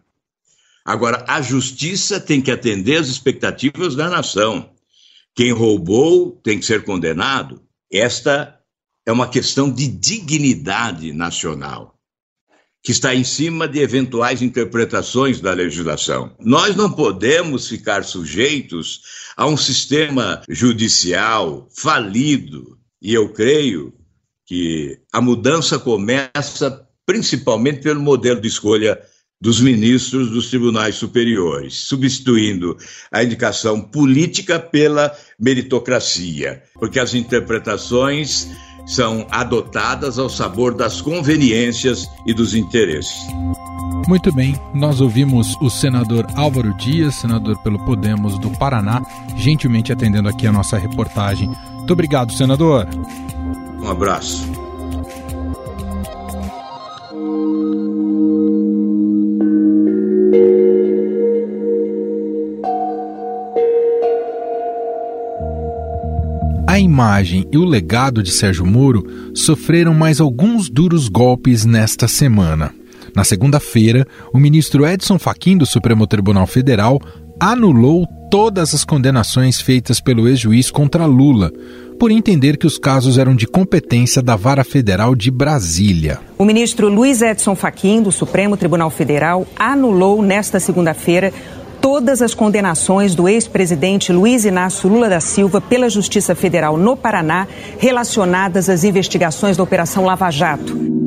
Agora, 0.86 1.26
a 1.28 1.42
justiça 1.42 2.20
tem 2.20 2.42
que 2.42 2.52
atender 2.52 2.98
às 2.98 3.08
expectativas 3.08 3.94
da 3.94 4.10
nação. 4.10 4.72
Quem 5.36 5.52
roubou 5.52 6.32
tem 6.42 6.58
que 6.58 6.66
ser 6.66 6.86
condenado. 6.86 7.62
Esta 7.92 8.57
é 9.08 9.12
uma 9.12 9.30
questão 9.30 9.72
de 9.72 9.88
dignidade 9.88 11.14
nacional, 11.14 11.98
que 12.84 12.92
está 12.92 13.16
em 13.16 13.24
cima 13.24 13.66
de 13.66 13.80
eventuais 13.80 14.42
interpretações 14.42 15.40
da 15.40 15.54
legislação. 15.54 16.36
Nós 16.42 16.76
não 16.76 16.92
podemos 16.92 17.70
ficar 17.70 18.04
sujeitos 18.04 19.02
a 19.38 19.48
um 19.48 19.56
sistema 19.56 20.42
judicial 20.50 21.70
falido, 21.74 22.78
e 23.02 23.14
eu 23.14 23.30
creio 23.30 23.94
que 24.46 25.00
a 25.14 25.22
mudança 25.22 25.80
começa 25.80 26.86
principalmente 27.06 27.84
pelo 27.84 28.02
modelo 28.02 28.42
de 28.42 28.50
escolha 28.50 29.02
dos 29.40 29.62
ministros 29.62 30.32
dos 30.32 30.50
tribunais 30.50 30.96
superiores, 30.96 31.76
substituindo 31.76 32.76
a 33.10 33.24
indicação 33.24 33.80
política 33.80 34.60
pela 34.60 35.16
meritocracia, 35.40 36.64
porque 36.74 37.00
as 37.00 37.14
interpretações 37.14 38.50
são 38.88 39.27
adotadas 39.29 40.17
ao 40.17 40.29
sabor 40.29 40.74
das 40.74 41.01
conveniências 41.01 42.10
e 42.25 42.34
dos 42.34 42.56
interesses. 42.56 43.27
Muito 44.08 44.34
bem, 44.34 44.56
nós 44.74 45.01
ouvimos 45.01 45.58
o 45.62 45.70
senador 45.70 46.25
Álvaro 46.36 46.74
Dias, 46.77 47.15
senador 47.15 47.58
pelo 47.60 47.77
Podemos 47.86 48.39
do 48.39 48.50
Paraná, 48.51 49.01
gentilmente 49.36 49.91
atendendo 49.91 50.29
aqui 50.29 50.48
a 50.48 50.51
nossa 50.51 50.77
reportagem. 50.77 51.51
Muito 51.74 51.91
obrigado, 51.91 52.32
senador. 52.32 52.88
Um 53.82 53.89
abraço. 53.89 54.67
A 66.78 66.80
imagem 66.80 67.44
e 67.52 67.58
o 67.58 67.66
legado 67.66 68.22
de 68.22 68.30
Sérgio 68.30 68.64
Moro 68.64 69.04
sofreram 69.34 69.96
mais 69.96 70.22
alguns 70.22 70.70
duros 70.70 71.10
golpes 71.10 71.66
nesta 71.66 72.08
semana. 72.08 72.72
Na 73.16 73.24
segunda-feira, 73.24 74.06
o 74.32 74.38
ministro 74.38 74.86
Edson 74.86 75.18
Fachin 75.18 75.58
do 75.58 75.66
Supremo 75.66 76.06
Tribunal 76.06 76.46
Federal 76.46 77.02
anulou 77.40 78.06
todas 78.30 78.76
as 78.76 78.86
condenações 78.86 79.60
feitas 79.60 80.00
pelo 80.00 80.28
ex-juiz 80.28 80.70
contra 80.70 81.08
Lula, 81.08 81.52
por 82.00 82.12
entender 82.12 82.58
que 82.58 82.68
os 82.68 82.78
casos 82.78 83.18
eram 83.18 83.36
de 83.36 83.48
competência 83.48 84.22
da 84.22 84.36
Vara 84.36 84.64
Federal 84.64 85.16
de 85.16 85.32
Brasília. 85.32 86.20
O 86.38 86.46
ministro 86.46 86.90
Luiz 86.90 87.24
Edson 87.24 87.56
Fachin 87.56 88.04
do 88.04 88.12
Supremo 88.12 88.56
Tribunal 88.56 88.92
Federal 88.92 89.48
anulou 89.58 90.22
nesta 90.22 90.60
segunda-feira 90.60 91.34
todas 91.82 92.22
as 92.22 92.34
condenações 92.34 93.16
do 93.16 93.28
ex-presidente 93.28 94.12
Luiz 94.12 94.46
Inácio 94.46 94.90
Lula 94.90 95.10
da 95.10 95.20
Silva 95.20 95.60
pela 95.62 95.90
Justiça 95.90 96.36
Federal 96.36 96.78
no 96.78 96.96
Paraná 96.96 97.48
relacionadas 97.78 98.70
às 98.70 98.84
investigações 98.84 99.58
da 99.58 99.64
Operação 99.64 100.06
Lava 100.06 100.30
Jato. 100.30 100.98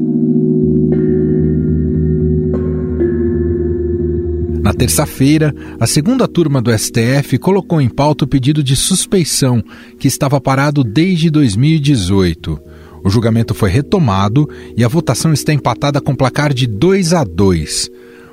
terça-feira, 4.80 5.54
a 5.78 5.86
segunda 5.86 6.26
turma 6.26 6.62
do 6.62 6.72
STF 6.72 7.36
colocou 7.36 7.82
em 7.82 7.88
pauta 7.90 8.24
o 8.24 8.26
pedido 8.26 8.62
de 8.62 8.74
suspeição, 8.74 9.62
que 9.98 10.08
estava 10.08 10.40
parado 10.40 10.82
desde 10.82 11.28
2018. 11.28 12.58
O 13.04 13.10
julgamento 13.10 13.52
foi 13.52 13.68
retomado 13.68 14.48
e 14.74 14.82
a 14.82 14.88
votação 14.88 15.34
está 15.34 15.52
empatada 15.52 16.00
com 16.00 16.16
placar 16.16 16.54
de 16.54 16.66
2 16.66 17.12
a 17.12 17.24
2. 17.24 17.90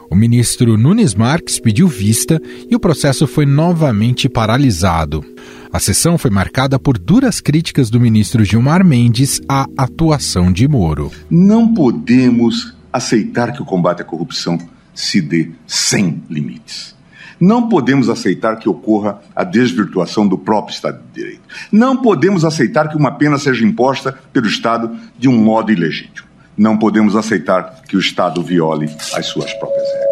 O 0.10 0.16
ministro 0.16 0.78
Nunes 0.78 1.14
Marques 1.14 1.60
pediu 1.60 1.88
vista 1.88 2.42
e 2.70 2.76
o 2.76 2.80
processo 2.80 3.28
foi 3.28 3.46
novamente 3.46 4.30
paralisado. 4.30 5.24
A 5.72 5.80
sessão 5.80 6.18
foi 6.18 6.32
marcada 6.32 6.80
por 6.80 6.98
duras 6.98 7.42
críticas 7.42 7.90
do 7.90 8.00
ministro 8.00 8.44
Gilmar 8.46 8.86
Mendes 8.86 9.42
à 9.50 9.68
atuação 9.78 10.52
de 10.52 10.68
Moro. 10.68 11.12
Não 11.30 11.74
podemos 11.74 12.74
aceitar 12.92 13.52
que 13.52 13.62
o 13.62 13.66
combate 13.66 14.02
à 14.02 14.06
corrupção 14.06 14.58
se 14.94 15.22
dê 15.22 15.52
sem 15.68 16.24
limites. 16.30 16.96
Não 17.40 17.70
podemos 17.70 18.10
aceitar 18.10 18.58
que 18.58 18.68
ocorra 18.68 19.22
a 19.36 19.44
desvirtuação 19.44 20.28
do 20.28 20.38
próprio 20.38 20.74
Estado 20.74 21.04
de 21.04 21.22
Direito. 21.22 21.42
Não 21.72 21.98
podemos 21.98 22.44
aceitar 22.44 22.90
que 22.90 22.98
uma 22.98 23.12
pena 23.12 23.38
seja 23.38 23.66
imposta 23.66 24.18
pelo 24.34 24.48
Estado 24.48 24.98
de 25.20 25.28
um 25.28 25.38
modo 25.38 25.72
ilegítimo. 25.72 26.27
Não 26.58 26.76
podemos 26.76 27.16
aceitar 27.16 27.82
que 27.88 27.96
o 27.96 28.00
Estado 28.00 28.42
viole 28.42 28.90
as 29.14 29.28
suas 29.28 29.54
próprias 29.60 29.88
regras. 29.88 30.08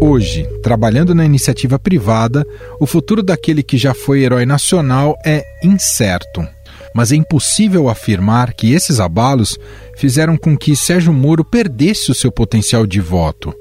Hoje, 0.00 0.48
trabalhando 0.62 1.14
na 1.14 1.26
iniciativa 1.26 1.78
privada, 1.78 2.46
o 2.80 2.86
futuro 2.86 3.22
daquele 3.22 3.62
que 3.62 3.76
já 3.76 3.92
foi 3.92 4.22
herói 4.22 4.46
nacional 4.46 5.18
é 5.22 5.44
incerto. 5.62 6.46
Mas 6.94 7.12
é 7.12 7.16
impossível 7.16 7.90
afirmar 7.90 8.54
que 8.54 8.72
esses 8.72 8.98
abalos 8.98 9.58
fizeram 9.94 10.38
com 10.38 10.56
que 10.56 10.74
Sérgio 10.74 11.12
Moro 11.12 11.44
perdesse 11.44 12.10
o 12.10 12.14
seu 12.14 12.32
potencial 12.32 12.86
de 12.86 13.00
voto. 13.00 13.52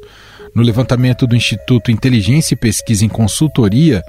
No 0.53 0.63
levantamento 0.63 1.27
do 1.27 1.36
Instituto 1.36 1.91
Inteligência 1.91 2.53
e 2.53 2.58
Pesquisa 2.58 3.03
em 3.03 3.10
Consultoria, 3.10 4.01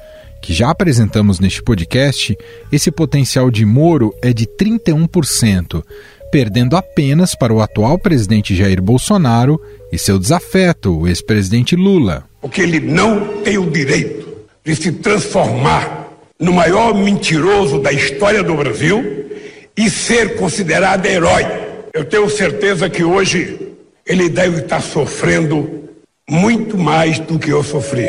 que 0.43 0.52
já 0.52 0.71
apresentamos 0.71 1.40
neste 1.40 1.62
podcast, 1.62 2.37
esse 2.71 2.90
potencial 2.90 3.50
de 3.50 3.64
Moro 3.64 4.14
é 4.23 4.33
de 4.33 4.47
31%, 4.47 5.83
perdendo 6.31 6.76
apenas 6.76 7.35
para 7.35 7.52
o 7.52 7.61
atual 7.61 7.99
presidente 7.99 8.55
Jair 8.55 8.81
Bolsonaro 8.81 9.61
e 9.93 9.99
seu 9.99 10.19
desafeto, 10.19 11.00
o 11.00 11.09
ex-presidente 11.09 11.76
Lula. 11.76 12.25
Porque 12.40 12.61
ele 12.61 12.81
não 12.81 13.43
tem 13.43 13.59
o 13.59 13.71
direito 13.71 14.26
de 14.64 14.75
se 14.76 14.93
transformar 14.93 16.09
no 16.38 16.52
maior 16.52 16.95
mentiroso 16.95 17.81
da 17.81 17.93
história 17.93 18.43
do 18.43 18.55
Brasil 18.55 19.31
e 19.76 19.88
ser 19.90 20.37
considerado 20.37 21.07
herói. 21.07 21.45
Eu 21.93 22.05
tenho 22.05 22.28
certeza 22.28 22.90
que 22.90 23.02
hoje 23.05 23.59
ele 24.07 24.28
deve 24.28 24.61
estar 24.61 24.81
sofrendo 24.81 25.85
muito 26.28 26.76
mais 26.76 27.19
do 27.19 27.38
que 27.38 27.50
eu 27.50 27.62
sofri. 27.62 28.09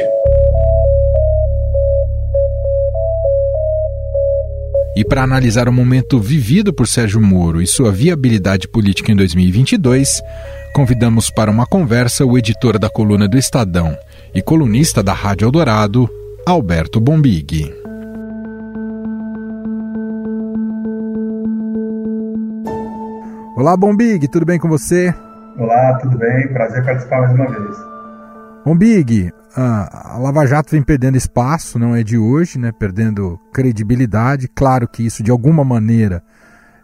E 4.97 5.05
para 5.05 5.21
analisar 5.21 5.69
o 5.69 5.71
momento 5.71 6.19
vivido 6.19 6.73
por 6.73 6.87
Sérgio 6.87 7.21
Moro 7.21 7.61
e 7.61 7.67
sua 7.67 7.91
viabilidade 7.91 8.67
política 8.67 9.11
em 9.11 9.15
2022, 9.15 10.23
convidamos 10.73 11.29
para 11.29 11.51
uma 11.51 11.67
conversa 11.67 12.25
o 12.25 12.35
editor 12.35 12.79
da 12.79 12.89
coluna 12.89 13.27
do 13.27 13.37
Estadão 13.37 13.95
e 14.33 14.41
colunista 14.41 15.03
da 15.03 15.13
Rádio 15.13 15.45
Eldorado, 15.45 16.09
Alberto 16.47 16.99
Bombig. 16.99 17.71
Olá, 23.55 23.77
Bombig, 23.77 24.27
tudo 24.27 24.47
bem 24.47 24.57
com 24.57 24.67
você? 24.67 25.13
Olá, 25.59 25.99
tudo 26.01 26.17
bem? 26.17 26.47
Prazer 26.47 26.83
participar 26.83 27.21
mais 27.21 27.33
uma 27.33 27.45
vez. 27.45 27.77
Bombig, 28.65 29.31
a 29.59 30.17
Lava 30.19 30.45
Jato 30.45 30.71
vem 30.71 30.83
perdendo 30.83 31.17
espaço, 31.17 31.79
não 31.79 31.95
é 31.95 32.03
de 32.03 32.15
hoje, 32.15 32.59
né? 32.59 32.71
Perdendo 32.71 33.39
credibilidade. 33.51 34.47
Claro 34.47 34.87
que 34.87 35.03
isso 35.03 35.23
de 35.23 35.31
alguma 35.31 35.63
maneira 35.63 36.21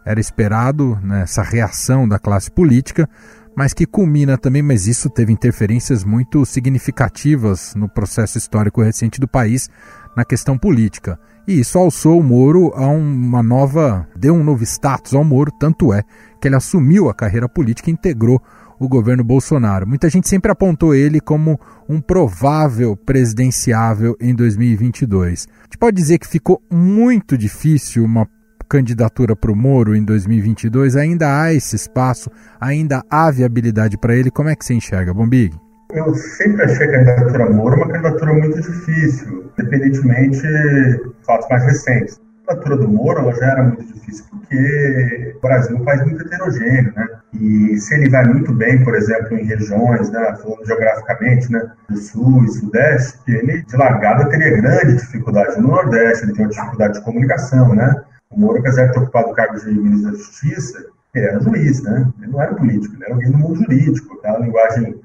era 0.04 0.18
esperado, 0.18 0.98
né? 1.02 1.22
essa 1.22 1.42
reação 1.42 2.06
da 2.06 2.18
classe 2.18 2.50
política, 2.50 3.08
mas 3.56 3.72
que 3.72 3.86
culmina 3.86 4.36
também, 4.36 4.60
mas 4.60 4.86
isso 4.88 5.08
teve 5.08 5.32
interferências 5.32 6.04
muito 6.04 6.44
significativas 6.44 7.74
no 7.76 7.88
processo 7.88 8.36
histórico 8.36 8.82
recente 8.82 9.20
do 9.20 9.28
país 9.28 9.70
na 10.16 10.24
questão 10.24 10.58
política. 10.58 11.18
E 11.46 11.60
isso 11.60 11.78
alçou 11.78 12.18
o 12.18 12.22
Moro 12.22 12.72
a 12.74 12.86
uma 12.88 13.42
nova, 13.42 14.06
deu 14.16 14.34
um 14.34 14.42
novo 14.42 14.64
status 14.64 15.14
ao 15.14 15.22
Moro, 15.22 15.52
tanto 15.52 15.92
é 15.92 16.02
que 16.40 16.48
ele 16.48 16.56
assumiu 16.56 17.08
a 17.08 17.14
carreira 17.14 17.48
política 17.48 17.88
e 17.88 17.92
integrou 17.92 18.42
o 18.78 18.88
governo 18.88 19.24
Bolsonaro. 19.24 19.86
Muita 19.86 20.08
gente 20.08 20.28
sempre 20.28 20.50
apontou 20.50 20.94
ele 20.94 21.20
como 21.20 21.58
um 21.88 22.00
provável 22.00 22.96
presidenciável 22.96 24.16
em 24.20 24.34
2022. 24.34 25.46
A 25.60 25.64
gente 25.64 25.78
pode 25.78 25.96
dizer 25.96 26.18
que 26.18 26.26
ficou 26.26 26.62
muito 26.70 27.36
difícil 27.36 28.04
uma 28.04 28.28
candidatura 28.68 29.36
para 29.36 29.52
o 29.52 29.56
Moro 29.56 29.94
em 29.94 30.04
2022? 30.04 30.96
Ainda 30.96 31.42
há 31.42 31.52
esse 31.52 31.76
espaço? 31.76 32.30
Ainda 32.60 33.02
há 33.10 33.30
viabilidade 33.30 33.96
para 33.98 34.16
ele? 34.16 34.30
Como 34.30 34.48
é 34.48 34.56
que 34.56 34.64
você 34.64 34.74
enxerga, 34.74 35.14
Bombig? 35.14 35.54
Eu 35.92 36.12
sempre 36.14 36.64
achei 36.64 36.86
a 36.86 36.90
candidatura 36.90 37.50
Moro 37.50 37.76
uma 37.76 37.88
candidatura 37.88 38.32
muito 38.32 38.60
difícil, 38.60 39.50
independentemente 39.58 40.40
de 40.40 41.14
fatos 41.24 41.48
mais 41.48 41.64
recentes 41.64 42.24
candidatura 42.44 42.76
do 42.76 42.88
Moro 42.88 43.20
ela 43.20 43.34
já 43.34 43.46
era 43.46 43.62
muito 43.64 43.84
difícil, 43.92 44.24
porque 44.30 45.34
o 45.36 45.40
Brasil 45.40 45.76
é 45.76 45.80
um 45.80 45.84
país 45.84 46.04
muito 46.04 46.22
heterogêneo, 46.22 46.92
né? 46.94 47.08
E 47.32 47.78
se 47.78 47.94
ele 47.94 48.10
vai 48.10 48.24
muito 48.26 48.52
bem, 48.52 48.82
por 48.84 48.94
exemplo, 48.94 49.36
em 49.36 49.44
regiões, 49.44 50.10
né, 50.10 50.36
falando 50.40 50.64
geograficamente, 50.64 51.50
né, 51.50 51.72
do 51.88 51.96
Sul 51.96 52.44
e 52.44 52.48
Sudeste, 52.48 53.18
ele 53.26 53.62
de 53.62 53.76
largada 53.76 54.28
teria 54.28 54.56
grande 54.56 54.96
dificuldade 54.96 55.60
no 55.60 55.68
Nordeste, 55.68 56.24
ele 56.24 56.34
tem 56.34 56.44
uma 56.44 56.50
dificuldade 56.50 56.94
de 56.94 57.04
comunicação, 57.04 57.74
né? 57.74 58.02
O 58.30 58.38
Moro, 58.38 58.58
apesar 58.58 58.86
de 58.86 58.92
ter 58.92 58.98
ocupado 59.00 59.30
o 59.30 59.34
cargo 59.34 59.58
de 59.58 59.72
ministro 59.72 60.12
da 60.12 60.16
Justiça, 60.18 60.84
ele 61.14 61.26
era 61.26 61.40
juiz, 61.40 61.82
né? 61.82 62.08
Ele 62.20 62.32
não 62.32 62.42
era 62.42 62.54
político, 62.54 62.94
ele 62.94 63.04
era 63.04 63.14
alguém 63.14 63.30
do 63.30 63.38
mundo 63.38 63.56
jurídico, 63.56 64.14
aquela 64.14 64.38
linguagem, 64.40 65.00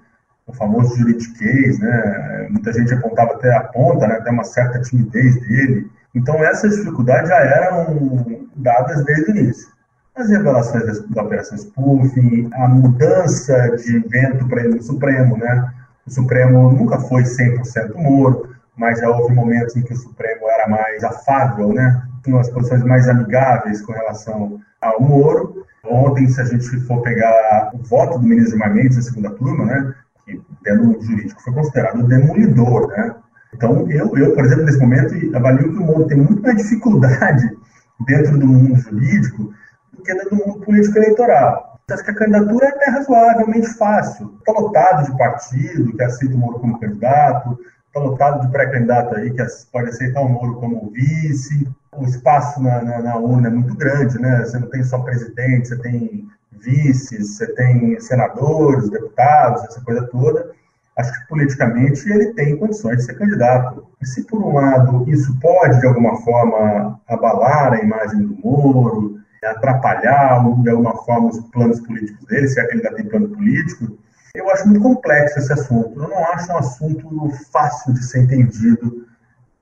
o 0.47 0.54
famoso 0.54 0.97
juridiquês, 0.97 1.80
né? 1.80 2.47
Muita 2.49 2.73
gente 2.73 2.93
apontava 2.93 3.34
até 3.34 3.56
a 3.56 3.62
ponta, 3.62 4.08
né? 4.08 4.15
Até 4.15 4.32
uma 4.32 4.43
certa 4.43 4.82
timidez 4.82 5.39
dele, 5.41 5.88
então, 6.13 6.43
essas 6.43 6.76
dificuldades 6.76 7.30
já 7.30 7.38
eram 7.38 8.48
dadas 8.56 9.04
desde 9.06 9.32
o 9.32 9.36
início. 9.36 9.67
As 10.15 10.30
revelações 10.30 11.06
da 11.08 11.24
Operação 11.24 11.58
Spoofing, 11.58 12.50
a 12.54 12.67
mudança 12.67 13.76
de 13.78 14.00
vento 14.00 14.48
para 14.48 14.62
ele 14.62 14.76
no 14.76 14.82
Supremo, 14.82 15.38
né? 15.38 15.72
O 16.06 16.12
Supremo 16.12 16.72
nunca 16.72 17.00
foi 17.00 17.24
100% 17.24 17.95
Moro, 17.95 18.50
mas 18.76 19.00
já 19.00 19.10
houve 19.10 19.34
momentos 19.34 19.76
em 19.76 19.84
que 19.84 19.93
o 19.93 19.98
Supremo 19.98 20.50
era 20.50 20.67
mais 20.67 21.04
afável, 21.04 21.72
né? 21.74 22.02
Tinha 22.24 22.36
umas 22.36 22.50
posições 22.50 22.84
mais 22.84 23.08
amigáveis 23.08 23.82
com 23.82 23.93
relação 23.93 24.60
ao 24.82 25.00
Moro. 25.00 25.65
Ontem, 25.86 26.28
se 26.28 26.41
a 26.41 26.45
gente 26.45 26.65
for 26.82 27.02
pegar 27.02 27.72
o 27.74 27.78
voto 27.78 28.17
do 28.17 28.26
ministro 28.26 28.58
Gilmar 28.58 28.74
Mendes 28.74 28.98
na 28.98 29.04
segunda 29.04 29.30
turma, 29.30 29.65
né? 29.65 29.93
Que, 30.26 30.41
dentro 30.63 31.02
jurídico, 31.02 31.41
foi 31.41 31.54
considerado 31.54 32.04
demolidor, 32.04 32.88
né? 32.89 33.15
Então, 33.54 33.90
eu, 33.90 34.16
eu, 34.18 34.34
por 34.34 34.46
exemplo, 34.46 34.66
nesse 34.66 34.80
momento, 34.80 35.36
avalio 35.36 35.72
que 35.72 35.80
o 35.80 35.86
Moro 35.86 36.06
tem 36.08 36.18
muito 36.18 36.42
mais 36.42 36.58
dificuldade 36.58 37.50
dentro 38.06 38.38
do 38.38 38.48
mundo 38.48 38.76
jurídico 38.76 39.54
do 39.92 40.04
que 40.04 40.14
dentro 40.14 40.30
do 40.30 40.36
mundo 40.36 40.60
político 40.66 40.98
eleitoral. 40.98 41.80
Acho 41.90 42.04
que 42.04 42.12
a 42.12 42.16
candidatura 42.16 42.68
é 42.68 42.70
até 42.70 42.92
razoavelmente 42.92 43.74
fácil. 43.74 44.36
Está 44.40 44.52
lotado 44.52 45.06
de 45.06 45.18
partido 45.18 45.96
que 45.96 46.04
aceita 46.04 46.36
o 46.36 46.38
Moro 46.38 46.60
como 46.60 46.80
candidato, 46.80 47.58
está 47.88 48.00
lotado 48.00 48.46
de 48.46 48.52
pré-candidato 48.52 49.16
aí 49.16 49.32
que 49.32 49.44
pode 49.72 49.90
aceitar 49.90 50.22
o 50.22 50.30
Moro 50.30 50.56
como 50.56 50.92
vice. 50.92 51.68
O 51.98 52.06
espaço 52.06 52.62
na, 52.62 52.84
na, 52.84 53.00
na 53.00 53.18
urna 53.18 53.48
é 53.48 53.52
muito 53.52 53.76
grande, 53.76 54.20
né? 54.22 54.46
Você 54.46 54.60
não 54.60 54.70
tem 54.70 54.84
só 54.84 55.00
presidente, 55.00 55.70
você 55.70 55.80
tem 55.80 56.28
vices, 56.52 57.38
você 57.38 57.48
tem 57.56 58.00
senadores, 58.00 58.90
deputados, 58.92 59.64
essa 59.64 59.82
coisa 59.82 60.04
toda 60.04 60.59
acho 61.00 61.14
que 61.14 61.28
politicamente 61.28 62.10
ele 62.12 62.34
tem 62.34 62.58
condições 62.58 62.98
de 62.98 63.04
ser 63.06 63.18
candidato. 63.18 63.88
Se, 64.04 64.24
por 64.24 64.44
um 64.44 64.54
lado, 64.54 65.06
isso 65.08 65.38
pode, 65.40 65.80
de 65.80 65.88
alguma 65.88 66.18
forma, 66.22 67.00
abalar 67.08 67.74
a 67.74 67.80
imagem 67.80 68.22
do 68.22 68.36
Moro, 68.44 69.18
atrapalhar, 69.44 70.44
de 70.62 70.70
alguma 70.70 70.96
forma, 71.04 71.30
os 71.30 71.40
planos 71.52 71.80
políticos 71.80 72.26
dele, 72.26 72.48
se 72.48 72.60
é 72.60 72.66
que 72.66 72.76
ele 72.76 72.86
ainda 72.86 72.96
tem 72.96 73.08
plano 73.08 73.30
político, 73.30 73.98
eu 74.36 74.50
acho 74.52 74.68
muito 74.68 74.82
complexo 74.82 75.40
esse 75.40 75.54
assunto. 75.54 76.02
Eu 76.02 76.10
não 76.10 76.34
acho 76.34 76.52
um 76.52 76.58
assunto 76.58 77.30
fácil 77.52 77.94
de 77.94 78.04
ser 78.04 78.24
entendido 78.24 79.08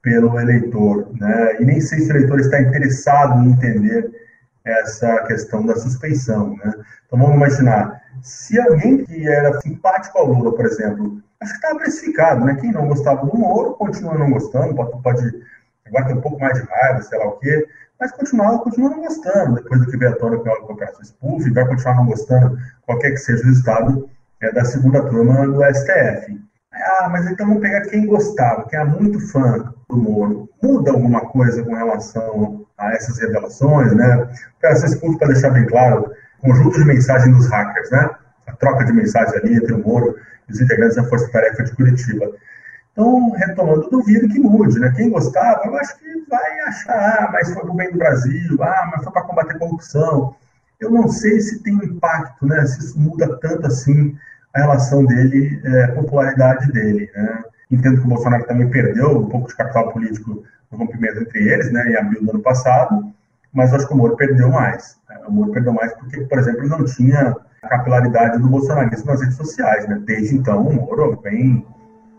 pelo 0.01 0.39
eleitor. 0.39 1.07
Né? 1.19 1.61
E 1.61 1.65
nem 1.65 1.79
sei 1.79 1.99
se 1.99 2.11
o 2.11 2.15
eleitor 2.15 2.39
está 2.39 2.59
interessado 2.59 3.43
em 3.43 3.51
entender 3.51 4.11
essa 4.67 5.23
questão 5.23 5.65
da 5.65 5.75
suspeição. 5.75 6.55
Né? 6.57 6.73
Então 7.05 7.19
vamos 7.19 7.35
imaginar, 7.35 8.01
se 8.21 8.59
alguém 8.59 9.05
que 9.05 9.27
era 9.27 9.59
simpático 9.61 10.17
ao 10.17 10.27
Lula, 10.27 10.53
por 10.53 10.65
exemplo, 10.65 11.21
acho 11.39 11.53
que 11.53 11.57
estava 11.57 11.79
precificado, 11.79 12.45
né? 12.45 12.55
Quem 12.55 12.71
não 12.71 12.87
gostava 12.87 13.25
do 13.25 13.37
Moro 13.37 13.75
continua 13.75 14.17
não 14.17 14.31
gostando, 14.31 14.75
pode, 14.75 15.01
pode 15.01 15.41
agora 15.85 16.05
tem 16.05 16.17
um 16.17 16.21
pouco 16.21 16.39
mais 16.39 16.59
de 16.59 16.67
raiva, 16.67 17.01
sei 17.01 17.17
lá 17.17 17.27
o 17.27 17.39
quê, 17.39 17.67
mas 17.99 18.11
continuar, 18.11 18.59
continua 18.59 18.89
não 18.89 19.01
gostando, 19.01 19.55
depois 19.55 19.81
do 19.81 19.87
que 19.89 19.97
veio 19.97 20.11
à 20.11 20.15
tona 20.15 20.37
com 20.37 20.49
a 20.49 20.53
Operação 20.53 21.03
Spoof, 21.03 21.49
vai 21.51 21.67
continuar 21.67 21.95
não 21.95 22.05
gostando, 22.05 22.57
qualquer 22.85 23.11
que 23.11 23.17
seja 23.17 23.43
o 23.43 23.45
resultado 23.45 24.09
é, 24.41 24.51
da 24.51 24.65
segunda 24.65 25.01
turma 25.09 25.47
do 25.47 25.63
STF. 25.63 26.39
Ah, 26.73 27.09
mas 27.09 27.25
então 27.25 27.47
vamos 27.47 27.61
pegar 27.61 27.81
quem 27.81 28.05
gostava, 28.05 28.67
quem 28.67 28.79
é 28.79 28.83
muito 28.83 29.19
fã 29.31 29.73
do 29.89 29.97
Moro. 29.97 30.49
Muda 30.61 30.91
alguma 30.91 31.21
coisa 31.21 31.63
com 31.63 31.73
relação 31.73 32.66
a 32.77 32.91
essas 32.91 33.17
revelações, 33.19 33.93
né? 33.93 34.27
Operação 34.57 34.89
Spoof, 34.89 35.17
para 35.17 35.29
deixar 35.29 35.49
bem 35.49 35.65
claro, 35.65 36.11
conjunto 36.39 36.77
de 36.77 36.85
mensagem 36.85 37.33
dos 37.33 37.47
hackers, 37.47 37.89
né? 37.91 38.09
A 38.47 38.53
troca 38.53 38.85
de 38.85 38.93
mensagem 38.93 39.35
ali 39.37 39.55
entre 39.55 39.73
o 39.73 39.79
Moro 39.79 40.15
e 40.47 40.51
os 40.51 40.61
integrantes 40.61 40.95
da 40.95 41.03
Força 41.03 41.29
Tarefa 41.31 41.63
de 41.63 41.75
Curitiba. 41.75 42.31
Então, 42.91 43.31
retomando, 43.31 43.89
duvido 43.89 44.27
que 44.27 44.39
mude, 44.39 44.79
né? 44.79 44.91
Quem 44.95 45.09
gostava, 45.09 45.61
eu 45.65 45.75
acho 45.77 45.97
que 45.99 46.25
vai 46.29 46.59
achar, 46.61 46.93
ah, 46.93 47.29
mas 47.31 47.53
foi 47.53 47.61
para 47.61 47.71
o 47.71 47.75
bem 47.75 47.91
do 47.91 47.97
Brasil, 47.97 48.57
ah, 48.61 48.89
mas 48.91 49.03
foi 49.03 49.13
para 49.13 49.21
combater 49.23 49.55
a 49.55 49.59
corrupção. 49.59 50.35
Eu 50.79 50.91
não 50.91 51.07
sei 51.07 51.39
se 51.39 51.61
tem 51.63 51.75
um 51.75 51.83
impacto, 51.83 52.45
né? 52.45 52.65
Se 52.65 52.79
isso 52.79 52.99
muda 52.99 53.37
tanto 53.39 53.67
assim 53.67 54.15
a 54.53 54.61
relação 54.61 55.05
dele, 55.05 55.61
é, 55.63 55.83
a 55.85 55.91
popularidade 55.93 56.71
dele, 56.71 57.09
né? 57.15 57.43
Entendo 57.69 57.99
que 57.99 58.05
o 58.05 58.09
Bolsonaro 58.09 58.45
também 58.45 58.69
perdeu 58.69 59.17
um 59.17 59.27
pouco 59.27 59.47
de 59.47 59.55
capital 59.55 59.91
político 59.91 60.43
no 60.71 60.77
rompimento 60.77 61.19
entre 61.19 61.47
eles, 61.47 61.71
né? 61.71 61.91
Em 61.91 61.95
abril 61.95 62.23
do 62.23 62.31
ano 62.31 62.39
passado, 62.39 63.11
mas 63.53 63.73
acho 63.73 63.87
que 63.87 63.93
o 63.93 63.97
Moro 63.97 64.15
perdeu 64.15 64.49
mais. 64.49 64.97
Né? 65.09 65.17
O 65.27 65.31
Moro 65.31 65.51
perdeu 65.51 65.73
mais 65.73 65.93
porque, 65.93 66.21
por 66.21 66.39
exemplo, 66.39 66.67
não 66.67 66.85
tinha 66.85 67.35
a 67.63 67.67
capilaridade 67.67 68.39
do 68.39 68.47
bolsonarismo 68.47 69.05
nas 69.05 69.21
redes 69.21 69.35
sociais, 69.35 69.87
né? 69.87 70.01
Desde 70.05 70.35
então, 70.35 70.65
o 70.65 70.73
Moro 70.73 71.19
vem 71.21 71.65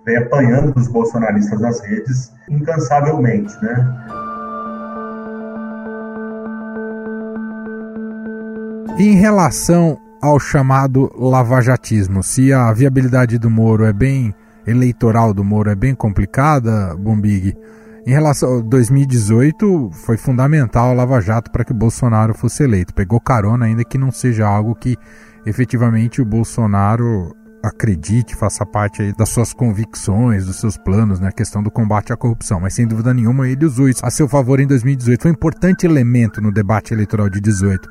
vem 0.05 0.17
apanhando 0.17 0.73
dos 0.73 0.89
bolsonaristas 0.89 1.61
nas 1.61 1.81
redes 1.81 2.33
incansavelmente, 2.49 3.55
né? 3.63 3.87
Em 8.99 9.15
relação 9.15 9.99
ao 10.21 10.41
chamado 10.41 11.13
lavajatismo, 11.15 12.23
se 12.23 12.53
a 12.53 12.73
viabilidade 12.73 13.39
do 13.39 13.51
Moro 13.51 13.85
é 13.85 13.93
bem 13.93 14.35
eleitoral 14.69 15.33
do 15.33 15.43
Moro 15.43 15.71
é 15.71 15.75
bem 15.75 15.95
complicada, 15.95 16.95
Bombig, 16.97 17.55
em 18.09 18.11
relação 18.11 18.59
a 18.59 18.63
2018 18.63 19.91
foi 19.93 20.17
fundamental 20.17 20.91
a 20.91 20.95
Lava 20.95 21.21
Jato 21.21 21.51
para 21.51 21.63
que 21.63 21.75
Bolsonaro 21.75 22.33
fosse 22.33 22.63
eleito. 22.63 22.95
Pegou 22.95 23.21
carona 23.21 23.67
ainda 23.67 23.85
que 23.85 23.99
não 23.99 24.11
seja 24.11 24.47
algo 24.47 24.75
que 24.75 24.97
efetivamente 25.45 26.23
o 26.23 26.25
Bolsonaro 26.25 27.35
acredite, 27.63 28.35
faça 28.35 28.65
parte 28.65 29.13
das 29.13 29.29
suas 29.29 29.53
convicções, 29.53 30.47
dos 30.47 30.57
seus 30.57 30.79
planos, 30.79 31.21
né? 31.21 31.31
Questão 31.31 31.63
do 31.63 31.71
combate 31.71 32.13
à 32.13 32.17
corrupção. 32.17 32.61
Mas 32.61 32.73
sem 32.73 32.87
dúvida 32.87 33.13
nenhuma 33.13 33.47
ele 33.47 33.67
usou 33.67 33.89
isso 33.89 34.01
a 34.03 34.11
seu 34.11 34.27
favor 34.27 34.59
em 34.59 34.67
2018. 34.67 35.21
Foi 35.21 35.31
um 35.31 35.35
importante 35.35 35.85
elemento 35.85 36.41
no 36.41 36.51
debate 36.51 36.95
eleitoral 36.95 37.29
de 37.29 37.41
18. 37.41 37.89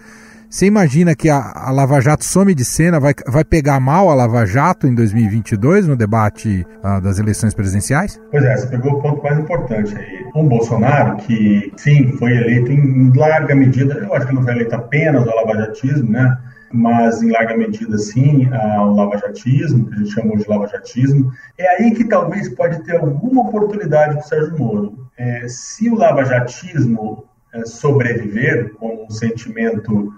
Você 0.49 0.65
imagina 0.65 1.13
que 1.13 1.29
a, 1.29 1.51
a, 1.53 1.71
Lava 1.71 1.99
Jato 1.99 2.23
some 2.23 2.55
de 2.55 2.63
cena, 2.63 3.01
vai, 3.01 3.13
vai 3.27 3.43
pegar 3.43 3.81
mal 3.81 4.09
a 4.09 4.15
Lava 4.15 4.45
Jato 4.45 4.87
em 4.87 4.95
2022 4.95 5.87
no 5.87 5.95
debate 5.97 6.65
uh, 6.83 7.01
das 7.01 7.19
eleições 7.19 7.53
presidenciais? 7.53 8.17
Pois 8.31 8.45
é, 8.45 8.55
você 8.55 8.67
pegou 8.67 8.93
o 8.93 9.01
ponto 9.01 9.21
mais 9.21 9.37
importante 9.37 9.93
aí. 9.97 10.25
Um 10.33 10.47
Bolsonaro 10.47 11.17
que, 11.17 11.73
sim, 11.75 12.13
foi 12.17 12.31
eleito 12.31 12.71
em 12.71 13.11
larga 13.13 13.53
medida, 13.53 13.95
eu 13.95 14.13
acho 14.13 14.27
que 14.27 14.33
não 14.33 14.41
foi 14.41 14.53
eleito 14.53 14.73
apenas 14.73 15.27
ao 15.27 15.35
lavajatismo, 15.35 16.09
né? 16.09 16.37
mas 16.71 17.21
em 17.21 17.31
larga 17.31 17.55
medida 17.55 17.97
sim 17.97 18.49
ao 18.53 18.93
lavajatismo, 18.93 19.85
que 19.85 19.95
a 19.95 19.97
gente 19.97 20.13
chamou 20.13 20.37
de 20.37 20.47
lavajatismo. 20.47 21.31
É 21.57 21.67
aí 21.75 21.91
que 21.91 22.05
talvez 22.05 22.49
pode 22.49 22.83
ter 22.83 22.97
alguma 22.97 23.41
oportunidade 23.41 24.15
para 24.15 24.23
o 24.23 24.27
Sérgio 24.27 24.57
Moro. 24.57 25.09
É, 25.17 25.45
se 25.47 25.89
o 25.89 25.95
lavajatismo 25.95 27.25
é, 27.53 27.65
sobreviver 27.65 28.73
com 28.75 29.05
um 29.05 29.09
sentimento 29.09 30.13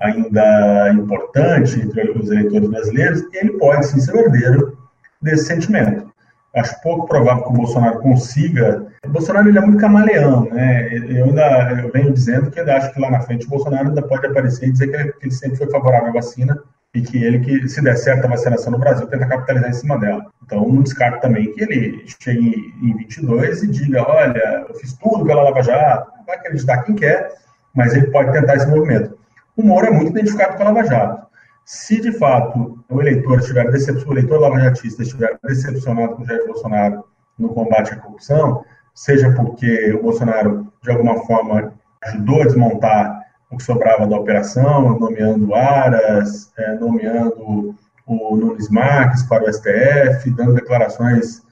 ainda 0.00 0.92
importante 0.92 1.80
entre 1.80 2.10
os 2.12 2.30
eleitores 2.30 2.68
brasileiros, 2.68 3.22
ele 3.34 3.58
pode 3.58 3.86
sim 3.86 4.00
ser 4.00 4.16
herdeiro 4.16 4.78
desse 5.20 5.46
sentimento. 5.46 6.10
Acho 6.54 6.80
pouco 6.82 7.06
provável 7.06 7.44
que 7.44 7.50
o 7.50 7.56
Bolsonaro 7.56 8.00
consiga. 8.00 8.86
O 9.04 9.08
Bolsonaro 9.08 9.48
ele 9.48 9.58
é 9.58 9.60
muito 9.60 9.78
camaleão, 9.78 10.46
né? 10.46 10.88
Eu 10.92 11.26
ainda 11.26 11.80
eu 11.80 11.92
venho 11.92 12.12
dizendo 12.12 12.50
que 12.50 12.58
eu 12.58 12.72
acho 12.72 12.92
que 12.92 13.00
lá 13.00 13.10
na 13.10 13.20
frente 13.20 13.46
o 13.46 13.50
Bolsonaro 13.50 13.88
ainda 13.88 14.02
pode 14.02 14.26
aparecer 14.26 14.68
e 14.68 14.72
dizer 14.72 14.88
que 14.88 14.96
ele, 14.96 15.12
que 15.12 15.26
ele 15.26 15.34
sempre 15.34 15.58
foi 15.58 15.70
favorável 15.70 16.08
à 16.08 16.12
vacina 16.12 16.60
e 16.92 17.02
que 17.02 17.22
ele, 17.22 17.38
que 17.38 17.68
se 17.68 17.80
der 17.80 17.96
certo 17.96 18.24
a 18.24 18.30
vacinação 18.30 18.72
no 18.72 18.78
Brasil, 18.78 19.06
tenta 19.06 19.26
capitalizar 19.26 19.70
em 19.70 19.74
cima 19.74 19.96
dela. 19.96 20.26
Então, 20.44 20.68
não 20.68 20.82
descarto 20.82 21.20
também 21.20 21.52
que 21.52 21.62
ele 21.62 22.04
chegue 22.20 22.74
em 22.82 22.96
22 22.96 23.62
e 23.62 23.68
diga: 23.68 24.02
olha, 24.08 24.66
eu 24.68 24.74
fiz 24.74 24.92
tudo 24.94 25.24
pela 25.24 25.44
Lava 25.44 25.62
Jato. 25.62 26.10
Vai 26.26 26.36
acreditar 26.36 26.82
quem 26.82 26.96
quer, 26.96 27.32
mas 27.72 27.94
ele 27.94 28.08
pode 28.08 28.32
tentar 28.32 28.56
esse 28.56 28.66
movimento. 28.66 29.19
O 29.60 29.62
Moro 29.62 29.86
é 29.86 29.90
muito 29.90 30.12
identificado 30.12 30.56
com 30.56 30.62
a 30.62 30.66
Lava 30.70 30.84
Jato. 30.84 31.26
Se 31.66 32.00
de 32.00 32.12
fato 32.12 32.82
o 32.88 33.00
eleitor 33.02 33.40
estiver 33.40 33.70
decepcionado, 33.70 34.08
o 34.08 34.14
eleitor 34.14 34.40
lavajatista 34.40 35.02
estiver 35.02 35.38
decepcionado 35.44 36.16
com 36.16 36.22
o 36.22 36.24
Jair 36.24 36.46
Bolsonaro 36.46 37.04
no 37.38 37.50
combate 37.50 37.92
à 37.92 37.96
corrupção, 37.96 38.64
seja 38.94 39.30
porque 39.32 39.92
o 39.92 40.02
Bolsonaro 40.02 40.66
de 40.82 40.90
alguma 40.90 41.26
forma 41.26 41.74
ajudou 42.04 42.40
a 42.40 42.46
desmontar 42.46 43.20
o 43.50 43.58
que 43.58 43.62
sobrava 43.62 44.06
da 44.06 44.16
operação, 44.16 44.98
nomeando 44.98 45.54
Aras, 45.54 46.50
é, 46.56 46.76
nomeando 46.76 47.74
o 48.06 48.36
Nunes 48.36 48.70
Marques 48.70 49.24
para 49.24 49.44
o 49.44 49.52
STF, 49.52 50.30
dando 50.30 50.54
declarações 50.54 51.42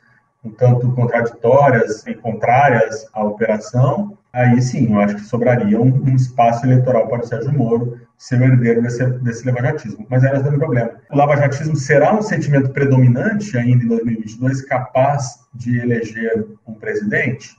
um 0.48 0.50
tanto 0.50 0.90
contraditórias 0.92 2.06
e 2.06 2.14
contrárias 2.14 3.06
à 3.12 3.22
operação, 3.22 4.16
aí 4.32 4.61
sim, 4.62 4.92
eu 4.92 5.00
acho 5.00 5.16
que 5.16 5.22
sobraria 5.22 5.80
um, 5.80 6.02
um 6.02 6.14
espaço 6.14 6.64
eleitoral 6.64 7.06
para 7.08 7.20
o 7.20 7.26
Sérgio 7.26 7.52
Moro 7.52 8.00
ser 8.16 8.40
o 8.40 8.44
herdeiro 8.44 8.82
desse, 8.82 9.04
desse 9.20 9.46
lavajatismo. 9.46 10.06
Mas 10.08 10.24
aí 10.24 10.32
nós 10.32 10.42
problema. 10.56 10.90
O 11.11 11.16
lavajatismo 11.16 11.76
será 11.76 12.14
um 12.14 12.22
sentimento 12.22 12.70
predominante 12.70 13.56
ainda 13.56 13.84
em 13.84 13.88
2022 13.88 14.62
capaz 14.62 15.46
de 15.54 15.78
eleger 15.78 16.46
um 16.66 16.74
presidente? 16.74 17.56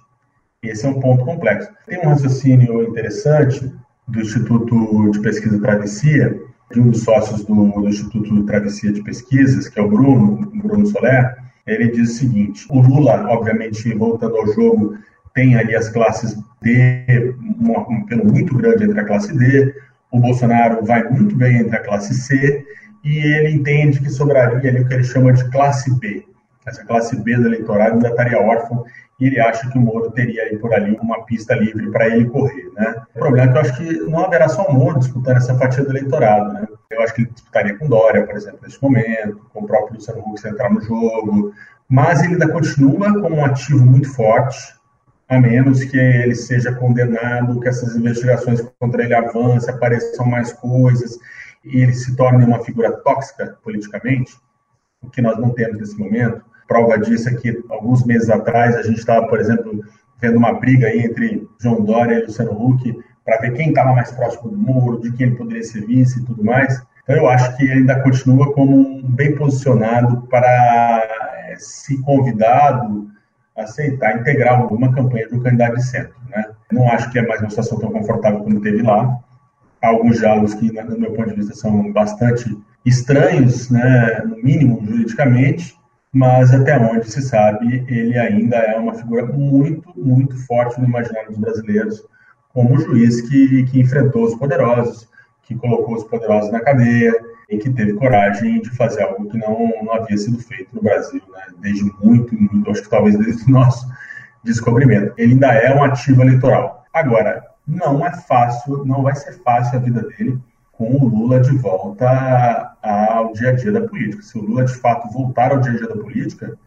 Esse 0.62 0.86
é 0.86 0.89
um 0.89 0.99
ponto 0.99 1.23
complexo. 1.23 1.71
Tem 1.88 1.99
um 1.99 2.10
raciocínio 2.10 2.84
interessante 2.84 3.73
do 4.08 4.19
Instituto 4.19 5.12
de 5.12 5.19
Pesquisa 5.21 5.62
Travessia, 5.62 6.38
de 6.71 6.80
um 6.80 6.89
dos 6.89 7.04
sócios 7.04 7.45
do, 7.45 7.56
do 7.56 7.88
Instituto 7.88 8.43
Travessia 8.43 8.91
de 8.91 9.02
Pesquisas, 9.02 9.69
que 9.69 9.80
é 9.80 9.82
o 9.82 9.88
Bruno, 9.88 10.52
Bruno 10.62 10.86
Soler, 10.88 11.38
ele 11.70 11.92
diz 11.92 12.12
o 12.12 12.14
seguinte: 12.14 12.66
o 12.70 12.82
Lula, 12.82 13.26
obviamente, 13.30 13.94
voltando 13.94 14.38
ao 14.38 14.48
jogo, 14.54 14.98
tem 15.34 15.56
ali 15.56 15.76
as 15.76 15.90
classes 15.90 16.38
D, 16.62 17.34
um 17.60 18.06
pelo 18.06 18.26
muito 18.26 18.56
grande 18.56 18.84
entre 18.84 19.00
a 19.00 19.06
classe 19.06 19.36
D, 19.38 19.74
o 20.12 20.20
Bolsonaro 20.20 20.84
vai 20.86 21.04
muito 21.10 21.36
bem 21.36 21.58
entre 21.58 21.76
a 21.78 21.84
classe 21.84 22.14
C, 22.14 22.66
e 23.04 23.18
ele 23.20 23.52
entende 23.52 24.00
que 24.00 24.10
sobraria 24.10 24.70
ali 24.70 24.82
o 24.82 24.88
que 24.88 24.94
ele 24.94 25.04
chama 25.04 25.32
de 25.32 25.50
classe 25.52 25.98
B. 26.00 26.26
Essa 26.66 26.84
classe 26.86 27.16
B 27.16 27.36
do 27.36 27.48
eleitorado 27.48 27.94
ainda 27.94 28.10
estaria 28.10 28.40
órfão 28.40 28.84
e 29.20 29.28
ele 29.28 29.40
acha 29.40 29.70
que 29.70 29.78
o 29.78 29.82
Moro 29.82 30.12
teria 30.12 30.44
aí 30.44 30.58
por 30.58 30.74
ali 30.74 30.98
uma 31.02 31.26
pista 31.26 31.54
livre 31.54 31.92
para 31.92 32.08
ele 32.08 32.30
correr, 32.30 32.72
né? 32.74 33.04
O 33.16 33.20
problema 33.20 33.50
é 33.50 33.52
que 33.52 33.58
eu 33.58 33.62
acho 33.62 33.78
que 33.78 34.00
não 34.10 34.24
haverá 34.24 34.48
só 34.48 34.64
o 34.64 34.74
Moro 34.74 35.00
disputando 35.00 35.38
essa 35.38 35.58
fatia 35.58 35.84
do 35.84 35.92
eleitorado, 35.92 36.54
né? 36.54 36.68
Eu 36.90 37.02
acho 37.02 37.14
que 37.14 37.22
ele 37.22 37.32
disputaria 37.32 37.78
com 37.78 37.88
Dória, 37.88 38.26
por 38.26 38.36
exemplo, 38.36 38.60
neste 38.64 38.82
momento, 38.82 39.46
com 39.54 39.64
o 39.64 39.68
próprio 39.68 39.96
Luciano 39.96 40.22
Huck 40.22 40.48
entrar 40.48 40.70
no 40.70 40.82
jogo, 40.82 41.54
mas 41.88 42.24
ele 42.24 42.34
ainda 42.34 42.48
continua 42.48 43.20
como 43.22 43.36
um 43.36 43.46
ativo 43.46 43.86
muito 43.86 44.14
forte, 44.14 44.58
a 45.28 45.40
menos 45.40 45.84
que 45.84 45.98
ele 45.98 46.34
seja 46.34 46.74
condenado, 46.74 47.60
que 47.60 47.68
essas 47.68 47.96
investigações 47.96 48.62
contra 48.80 49.04
ele 49.04 49.14
avancem, 49.14 49.74
apareçam 49.74 50.26
mais 50.26 50.54
coisas, 50.54 51.20
e 51.64 51.82
ele 51.82 51.94
se 51.94 52.16
torne 52.16 52.46
uma 52.46 52.64
figura 52.64 52.92
tóxica 52.92 53.58
politicamente, 53.64 54.36
o 55.02 55.10
que 55.10 55.22
nós 55.22 55.38
não 55.38 55.52
temos 55.52 55.78
nesse 55.78 55.98
momento. 55.98 56.44
Prova 56.70 57.00
disso 57.00 57.28
é 57.28 57.34
que, 57.34 57.64
alguns 57.68 58.06
meses 58.06 58.30
atrás, 58.30 58.76
a 58.76 58.84
gente 58.84 59.00
estava, 59.00 59.28
por 59.28 59.40
exemplo, 59.40 59.84
vendo 60.22 60.38
uma 60.38 60.54
briga 60.54 60.86
aí 60.86 61.00
entre 61.00 61.50
João 61.60 61.84
Dória 61.84 62.20
e 62.20 62.26
Luciano 62.26 62.52
Huck 62.52 62.96
para 63.26 63.38
ver 63.38 63.54
quem 63.54 63.70
estava 63.70 63.92
mais 63.92 64.12
próximo 64.12 64.52
do 64.52 64.58
muro, 64.58 65.02
de 65.02 65.12
quem 65.14 65.28
ele 65.28 65.36
poderia 65.36 65.64
ser 65.64 65.84
vice 65.88 66.20
e 66.20 66.26
tudo 66.26 66.44
mais. 66.44 66.80
Então, 67.04 67.16
eu 67.16 67.28
acho 67.28 67.58
que 67.58 67.64
ele 67.64 67.80
ainda 67.80 68.00
continua 68.02 68.54
como 68.54 69.02
bem 69.02 69.36
posicionado 69.36 70.22
para 70.28 70.48
é, 71.48 71.56
se 71.58 72.00
convidado 72.04 73.10
aceitar 73.58 74.20
integrar 74.20 74.60
alguma 74.60 74.94
campanha 74.94 75.28
um 75.34 75.40
candidato 75.40 75.76
de 75.76 75.84
centro. 75.84 76.16
Né? 76.30 76.46
Não 76.72 76.88
acho 76.88 77.10
que 77.10 77.18
é 77.18 77.26
mais 77.26 77.42
uma 77.42 77.50
situação 77.50 77.80
tão 77.80 77.92
confortável 77.92 78.42
como 78.42 78.62
teve 78.62 78.84
lá. 78.84 79.18
Há 79.82 79.88
alguns 79.88 80.20
diálogos 80.20 80.54
que, 80.54 80.72
no 80.72 81.00
meu 81.00 81.14
ponto 81.14 81.30
de 81.30 81.36
vista, 81.36 81.56
são 81.56 81.92
bastante 81.92 82.56
estranhos, 82.86 83.72
né, 83.72 84.22
no 84.26 84.36
mínimo 84.38 84.86
juridicamente, 84.86 85.79
mas 86.13 86.54
até 86.54 86.78
onde 86.78 87.10
se 87.10 87.22
sabe, 87.22 87.86
ele 87.88 88.17
ainda 88.17 88.58
é 88.58 88.78
uma 88.78 88.93
figura 88.93 89.26
muito, 89.26 89.91
muito 89.95 90.36
forte 90.45 90.80
no 90.80 90.88
imaginário 90.88 91.30
dos 91.30 91.38
brasileiros, 91.38 92.04
como 92.50 92.74
um 92.74 92.80
juiz 92.80 93.22
que, 93.22 93.63
que 93.63 93.80
enfrentou 93.80 94.26
os 94.26 94.36
poderosos, 94.36 95.08
que 95.43 95.56
colocou 95.56 95.95
os 95.95 96.04
poderosos 96.04 96.52
na 96.52 96.62
cadeia, 96.62 97.13
e 97.50 97.58
que 97.58 97.69
teve 97.72 97.93
coragem 97.93 98.62
de 98.62 98.69
fazer 98.72 99.02
algo 99.02 99.28
que 99.28 99.38
não, 99.38 99.72
não 99.84 99.93
havia 99.93 100.17
sido 100.17 100.38
feito 100.38 100.69
no 100.74 100.82
Brasil, 100.82 101.22
né? 101.34 101.41
desde 101.60 101.91
muito, 102.02 102.36
muito, 102.36 102.69
acho 102.69 102.84
que 102.84 102.89
talvez 102.89 103.17
desde 103.17 103.43
o 103.50 103.54
nosso 103.54 103.88
descobrimento. 104.43 105.13
Ele 105.17 105.34
ainda 105.34 105.48
é 105.48 105.76
um 105.76 105.84
ativo 105.84 106.22
eleitoral. 106.22 106.86
Agora, 106.93 107.43
não 107.67 108.06
é 108.06 108.12
fácil, 108.12 108.86
não 108.86 109.02
vai 109.02 109.15
ser 109.15 109.34
fácil 109.43 109.80
a 109.80 109.82
vida 109.82 110.02
dele 110.04 110.39
com 110.72 110.95
o 110.95 111.08
Lula 111.08 111.39
de 111.39 111.56
volta 111.58 112.69
ao 112.82 113.34
dia 113.34 113.50
a 113.50 113.54
dia 113.54 113.72
da 113.72 113.82
política. 113.82 114.22
Se 114.22 114.38
o 114.38 114.42
Lula 114.42 114.65
de 114.65 114.76
fato 114.76 115.12
voltar 115.12 115.52
ao 115.52 115.60
dia 115.60 115.72
a 115.72 115.76
dia 115.76 115.88
da 115.88 115.98
política, 115.98 116.58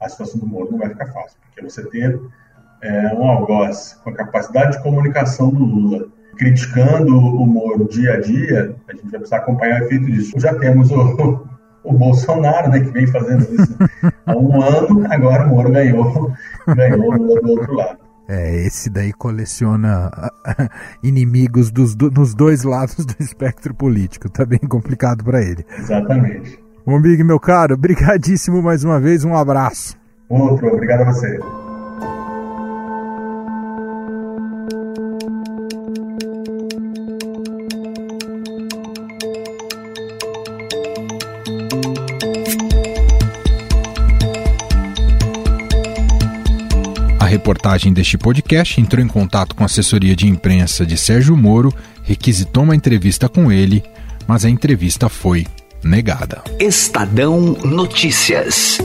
a 0.00 0.08
situação 0.08 0.40
do 0.40 0.46
Moro 0.46 0.70
não 0.70 0.78
vai 0.78 0.88
ficar 0.88 1.06
fácil, 1.06 1.38
porque 1.42 1.62
você 1.62 1.84
ter 1.90 2.20
é, 2.82 3.14
um 3.14 3.28
algoz 3.28 3.98
com 4.04 4.10
a 4.10 4.14
capacidade 4.14 4.76
de 4.76 4.82
comunicação 4.82 5.50
do 5.50 5.64
Lula 5.64 6.06
criticando 6.36 7.16
o 7.16 7.44
Moro 7.44 7.88
dia 7.88 8.14
a 8.14 8.20
dia, 8.20 8.76
a 8.88 8.92
gente 8.92 9.10
vai 9.10 9.18
precisar 9.18 9.38
acompanhar 9.38 9.80
o 9.80 9.84
efeito 9.84 10.06
disso. 10.06 10.38
Já 10.38 10.54
temos 10.54 10.90
o, 10.90 11.44
o 11.82 11.92
Bolsonaro, 11.92 12.70
né, 12.70 12.80
que 12.80 12.90
vem 12.90 13.06
fazendo 13.08 13.42
isso 13.42 13.76
há 14.24 14.36
um 14.36 14.62
ano, 14.62 15.04
agora 15.10 15.46
o 15.46 15.48
Moro 15.48 15.72
ganhou, 15.72 16.32
ganhou 16.68 17.12
o 17.12 17.16
Lula 17.16 17.40
do 17.40 17.50
outro 17.50 17.74
lado. 17.74 18.07
É, 18.28 18.66
esse 18.66 18.90
daí 18.90 19.10
coleciona 19.10 20.10
inimigos 21.02 21.70
dos, 21.70 21.94
do, 21.94 22.10
nos 22.10 22.34
dois 22.34 22.62
lados 22.62 23.06
do 23.06 23.14
espectro 23.18 23.74
político. 23.74 24.28
Tá 24.28 24.44
bem 24.44 24.58
complicado 24.58 25.24
para 25.24 25.40
ele. 25.40 25.64
Exatamente. 25.78 26.58
Bom, 26.84 27.00
Big, 27.00 27.24
meu 27.24 27.40
caro, 27.40 27.76
brigadíssimo 27.78 28.62
mais 28.62 28.84
uma 28.84 29.00
vez, 29.00 29.24
um 29.24 29.34
abraço. 29.34 29.96
Outro, 30.28 30.68
obrigado 30.68 31.02
a 31.02 31.12
você. 31.12 31.38
Reportagem 47.48 47.94
deste 47.94 48.18
podcast 48.18 48.78
entrou 48.78 49.02
em 49.02 49.08
contato 49.08 49.54
com 49.54 49.62
a 49.62 49.66
assessoria 49.66 50.14
de 50.14 50.26
imprensa 50.28 50.84
de 50.84 50.98
Sérgio 50.98 51.34
Moro, 51.34 51.72
requisitou 52.02 52.62
uma 52.62 52.76
entrevista 52.76 53.26
com 53.26 53.50
ele, 53.50 53.82
mas 54.26 54.44
a 54.44 54.50
entrevista 54.50 55.08
foi 55.08 55.46
negada. 55.82 56.42
Estadão 56.60 57.56
Notícias. 57.64 58.76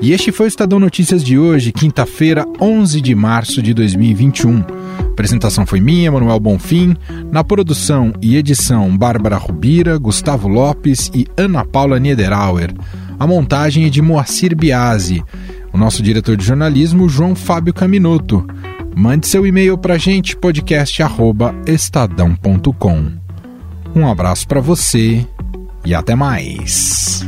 E 0.00 0.10
este 0.10 0.32
foi 0.32 0.46
o 0.46 0.48
Estadão 0.48 0.78
Notícias 0.78 1.22
de 1.22 1.38
hoje, 1.38 1.70
quinta-feira, 1.70 2.46
11 2.58 3.02
de 3.02 3.14
março 3.14 3.60
de 3.60 3.74
2021. 3.74 4.60
A 5.00 5.02
apresentação 5.02 5.66
foi 5.66 5.82
minha, 5.82 6.10
Manuel 6.10 6.40
Bonfim. 6.40 6.96
Na 7.30 7.44
produção 7.44 8.14
e 8.22 8.36
edição, 8.36 8.96
Bárbara 8.96 9.36
Rubira, 9.36 9.98
Gustavo 9.98 10.48
Lopes 10.48 11.10
e 11.14 11.26
Ana 11.36 11.62
Paula 11.62 12.00
Niederauer. 12.00 12.72
A 13.18 13.26
montagem 13.26 13.86
é 13.86 13.88
de 13.88 14.00
Moacir 14.00 14.56
Biasi. 14.56 15.24
O 15.72 15.78
nosso 15.78 16.00
diretor 16.02 16.36
de 16.36 16.44
jornalismo, 16.44 17.08
João 17.08 17.34
Fábio 17.34 17.74
Caminuto. 17.74 18.46
Mande 18.94 19.26
seu 19.26 19.44
e-mail 19.46 19.76
para 19.76 19.98
gente, 19.98 20.36
podcast@estadão.com. 20.36 23.12
Um 23.94 24.06
abraço 24.06 24.46
para 24.46 24.60
você 24.60 25.26
e 25.84 25.94
até 25.94 26.14
mais. 26.14 27.26